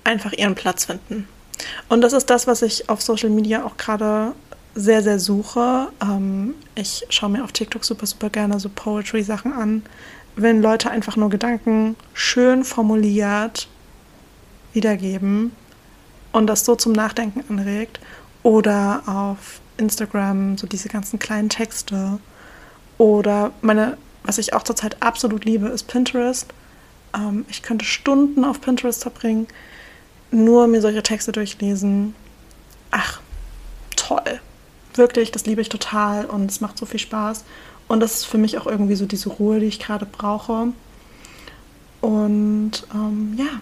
einfach 0.03 0.33
ihren 0.33 0.55
Platz 0.55 0.85
finden. 0.85 1.27
Und 1.89 2.01
das 2.01 2.13
ist 2.13 2.29
das, 2.29 2.47
was 2.47 2.61
ich 2.61 2.89
auf 2.89 3.01
Social 3.01 3.29
Media 3.29 3.63
auch 3.63 3.77
gerade 3.77 4.33
sehr, 4.75 5.03
sehr 5.03 5.19
suche. 5.19 5.89
Ähm, 6.01 6.55
ich 6.75 7.05
schaue 7.09 7.29
mir 7.29 7.43
auf 7.43 7.51
TikTok 7.51 7.85
super, 7.85 8.05
super 8.05 8.29
gerne 8.29 8.59
so 8.59 8.69
Poetry-Sachen 8.69 9.53
an, 9.53 9.83
wenn 10.35 10.61
Leute 10.61 10.89
einfach 10.89 11.15
nur 11.15 11.29
Gedanken 11.29 11.95
schön 12.13 12.63
formuliert 12.63 13.67
wiedergeben 14.73 15.51
und 16.31 16.47
das 16.47 16.65
so 16.65 16.75
zum 16.75 16.93
Nachdenken 16.93 17.43
anregt. 17.49 17.99
Oder 18.43 19.03
auf 19.05 19.61
Instagram 19.77 20.57
so 20.57 20.67
diese 20.67 20.89
ganzen 20.89 21.17
kleinen 21.19 21.49
Texte. 21.49 22.19
Oder 22.97 23.51
meine 23.61 23.97
was 24.23 24.37
ich 24.37 24.53
auch 24.53 24.63
zurzeit 24.63 25.01
absolut 25.01 25.45
liebe, 25.45 25.67
ist 25.67 25.87
Pinterest. 25.87 26.47
Ähm, 27.15 27.45
ich 27.49 27.61
könnte 27.61 27.85
Stunden 27.85 28.45
auf 28.45 28.61
Pinterest 28.61 29.01
verbringen, 29.01 29.47
nur 30.31 30.67
mir 30.67 30.81
solche 30.81 31.03
Texte 31.03 31.31
durchlesen. 31.31 32.15
Ach, 32.91 33.21
Wirklich, 34.95 35.31
das 35.31 35.45
liebe 35.45 35.61
ich 35.61 35.69
total 35.69 36.25
und 36.25 36.49
es 36.49 36.61
macht 36.61 36.77
so 36.77 36.85
viel 36.85 36.99
Spaß. 36.99 37.43
Und 37.87 37.99
das 37.99 38.13
ist 38.13 38.25
für 38.25 38.37
mich 38.37 38.57
auch 38.57 38.65
irgendwie 38.65 38.95
so 38.95 39.05
diese 39.05 39.29
Ruhe, 39.29 39.59
die 39.59 39.65
ich 39.65 39.79
gerade 39.79 40.05
brauche. 40.05 40.67
Und 42.01 42.71
ähm, 42.93 43.35
ja, 43.37 43.61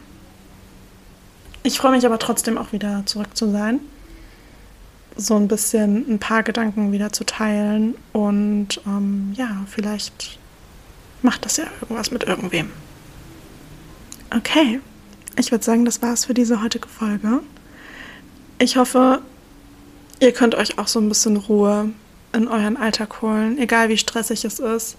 ich 1.64 1.78
freue 1.78 1.92
mich 1.92 2.06
aber 2.06 2.20
trotzdem 2.20 2.58
auch 2.58 2.72
wieder 2.72 3.04
zurück 3.06 3.36
zu 3.36 3.52
sein. 3.52 3.80
So 5.16 5.36
ein 5.36 5.48
bisschen 5.48 6.06
ein 6.10 6.20
paar 6.20 6.44
Gedanken 6.44 6.92
wieder 6.92 7.12
zu 7.12 7.26
teilen. 7.26 7.96
Und 8.14 8.82
ähm, 8.86 9.34
ja, 9.36 9.66
vielleicht 9.68 10.40
macht 11.22 11.46
das 11.46 11.58
ja 11.58 11.66
irgendwas 11.82 12.12
mit 12.12 12.24
irgendwem. 12.24 12.70
Okay, 14.36 14.80
ich 15.38 15.52
würde 15.52 15.64
sagen, 15.64 15.86
das 15.86 16.02
war's 16.02 16.26
für 16.26 16.34
diese 16.34 16.64
heutige 16.64 16.88
Folge. 16.88 17.42
Ich 18.60 18.78
hoffe, 18.78 19.22
ihr 20.20 20.32
könnt 20.32 20.56
euch 20.56 20.78
auch 20.78 20.88
so 20.88 21.00
ein 21.00 21.10
bisschen 21.10 21.38
Ruhe 21.38 21.90
in 22.34 22.48
euren 22.48 22.78
Alltag 22.78 23.22
holen, 23.22 23.58
egal 23.58 23.90
wie 23.90 23.98
stressig 23.98 24.46
es 24.46 24.60
ist. 24.60 24.96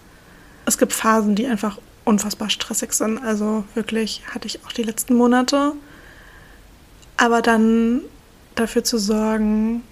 Es 0.67 0.79
gibt 0.79 0.93
Phasen, 0.93 1.35
die 1.35 1.47
einfach 1.47 1.79
unfassbar 2.05 2.51
stressig 2.51 2.93
sind. 2.93 3.19
Also 3.19 3.65
wirklich 3.75 4.23
hatte 4.33 4.47
ich 4.47 4.65
auch 4.67 4.73
die 4.73 4.83
letzten 4.83 5.15
Monate. 5.15 5.73
Aber 7.23 7.41
dann 7.41 8.01
dafür 8.57 8.83
zu 8.83 8.99
sorgen, 8.99 9.85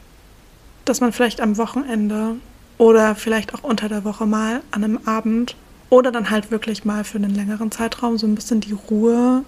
dass 0.84 1.00
man 1.00 1.12
vielleicht 1.12 1.40
am 1.40 1.58
Wochenende 1.58 2.34
oder 2.76 3.14
vielleicht 3.14 3.54
auch 3.54 3.62
unter 3.62 3.88
der 3.88 4.02
Woche 4.02 4.26
mal 4.26 4.62
an 4.72 4.82
einem 4.82 4.98
Abend 5.06 5.54
oder 5.90 6.10
dann 6.10 6.30
halt 6.30 6.50
wirklich 6.50 6.84
mal 6.84 7.04
für 7.04 7.18
einen 7.18 7.32
längeren 7.32 7.70
Zeitraum 7.70 8.18
so 8.18 8.26
ein 8.26 8.34
bisschen 8.34 8.60
die 8.60 8.72
Ruhe 8.72 9.44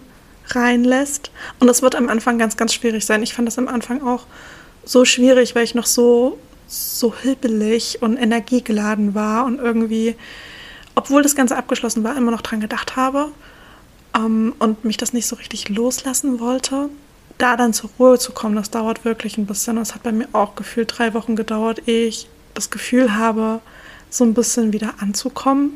reinlässt. 0.47 1.33
Und 1.59 1.67
das 1.67 1.83
wird 1.83 1.97
am 1.97 2.09
Anfang 2.09 2.39
ganz, 2.39 2.57
ganz 2.57 2.73
schwierig 2.73 3.05
sein. 3.05 3.21
Ich 3.25 3.35
fand 3.35 3.49
das 3.49 3.59
am 3.59 3.67
Anfang 3.67 4.01
auch 4.01 4.27
so 4.85 5.05
schwierig, 5.05 5.57
weil 5.57 5.65
ich 5.65 5.75
noch 5.75 5.87
so, 5.87 6.39
so 6.69 7.13
hibbelig 7.13 8.01
und 8.01 8.17
energiegeladen 8.17 9.17
war 9.17 9.45
und 9.45 9.59
irgendwie, 9.59 10.15
obwohl 10.95 11.25
das 11.25 11.35
Ganze 11.35 11.57
abgeschlossen 11.57 12.05
war, 12.05 12.17
immer 12.17 12.31
noch 12.31 12.43
dran 12.43 12.61
gedacht 12.61 12.95
habe 12.95 13.33
ähm, 14.15 14.55
und 14.61 14.85
mich 14.85 14.99
das 14.99 15.13
nicht 15.13 15.27
so 15.27 15.35
richtig 15.35 15.69
loslassen 15.69 16.39
wollte. 16.39 16.89
Da 17.43 17.57
dann 17.57 17.73
zur 17.73 17.91
Ruhe 17.99 18.21
zu 18.21 18.31
kommen, 18.31 18.55
das 18.55 18.71
dauert 18.71 19.05
wirklich 19.05 19.37
ein 19.37 19.47
bisschen. 19.47 19.75
Das 19.75 19.97
hat 19.97 20.05
bei 20.05 20.13
mir 20.13 20.29
auch 20.33 20.55
gefühlt 20.55 20.97
drei 20.97 21.13
Wochen 21.13 21.35
gedauert, 21.35 21.89
ehe 21.89 22.07
ich 22.07 22.29
das 22.55 22.71
Gefühl 22.71 23.17
habe, 23.17 23.61
so 24.11 24.23
ein 24.23 24.33
bisschen 24.33 24.73
wieder 24.73 24.95
anzukommen, 25.01 25.73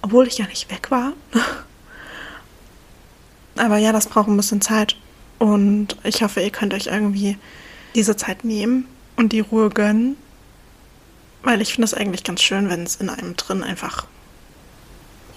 obwohl 0.00 0.26
ich 0.26 0.38
ja 0.38 0.46
nicht 0.46 0.70
weg 0.70 0.90
war. 0.90 1.12
Aber 3.58 3.76
ja, 3.76 3.92
das 3.92 4.06
braucht 4.06 4.28
ein 4.28 4.38
bisschen 4.38 4.62
Zeit. 4.62 4.96
Und 5.38 5.98
ich 6.02 6.22
hoffe, 6.22 6.40
ihr 6.40 6.48
könnt 6.48 6.72
euch 6.72 6.86
irgendwie 6.86 7.36
diese 7.94 8.16
Zeit 8.16 8.44
nehmen 8.44 8.88
und 9.16 9.32
die 9.32 9.40
Ruhe 9.40 9.68
gönnen. 9.68 10.16
Weil 11.42 11.60
ich 11.60 11.74
finde 11.74 11.84
es 11.84 11.92
eigentlich 11.92 12.24
ganz 12.24 12.40
schön, 12.40 12.70
wenn 12.70 12.84
es 12.84 12.96
in 12.96 13.10
einem 13.10 13.36
drin 13.36 13.62
einfach 13.62 14.06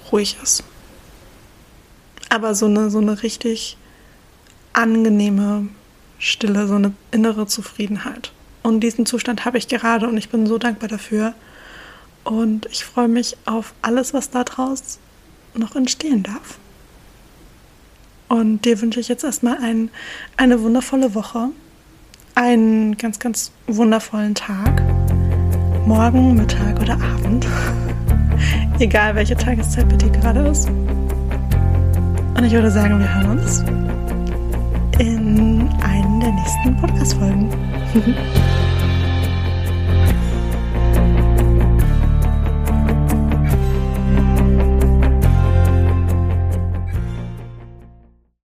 ruhig 0.10 0.38
ist. 0.42 0.64
Aber 2.30 2.56
so 2.56 2.68
eine, 2.68 2.90
so 2.90 3.00
eine 3.00 3.24
richtig 3.24 3.76
angenehme 4.74 5.68
Stille, 6.20 6.68
so 6.68 6.76
eine 6.76 6.94
innere 7.12 7.48
Zufriedenheit. 7.48 8.32
Und 8.64 8.80
diesen 8.80 9.06
Zustand 9.06 9.46
habe 9.46 9.58
ich 9.58 9.68
gerade 9.68 10.08
und 10.08 10.18
ich 10.18 10.30
bin 10.30 10.48
so 10.48 10.58
dankbar 10.58 10.90
dafür. 10.90 11.34
Und 12.24 12.68
ich 12.72 12.86
freue 12.86 13.10
mich 13.10 13.36
auf 13.46 13.74
alles, 13.82 14.14
was 14.14 14.30
daraus 14.30 15.00
noch 15.54 15.76
entstehen 15.76 16.24
darf. 16.24 16.58
Und 18.30 18.66
dir 18.66 18.82
wünsche 18.82 19.00
ich 19.00 19.10
jetzt 19.10 19.24
erstmal 19.24 19.58
ein, 19.58 19.92
eine 20.38 20.62
wundervolle 20.62 21.14
Woche, 21.14 21.50
einen 22.36 22.98
ganz, 22.98 23.20
ganz 23.20 23.52
wundervollen 23.68 24.34
Tag, 24.34 24.82
morgen, 25.86 26.36
Mittag 26.36 26.80
oder 26.80 26.94
Abend, 26.94 27.46
egal 28.80 29.14
welche 29.16 29.36
Tageszeit 29.36 29.88
bei 29.90 29.98
dir 29.98 30.10
gerade 30.10 30.48
ist. 30.48 30.70
Und 30.70 32.44
ich 32.44 32.54
würde 32.54 32.72
sagen, 32.72 32.98
wir 33.00 33.14
hören 33.14 33.40
uns 33.40 33.64
in 35.00 35.70
einen 35.82 36.20
der 36.20 36.32
nächsten 36.32 36.76
Podcast-Folgen. 36.78 37.50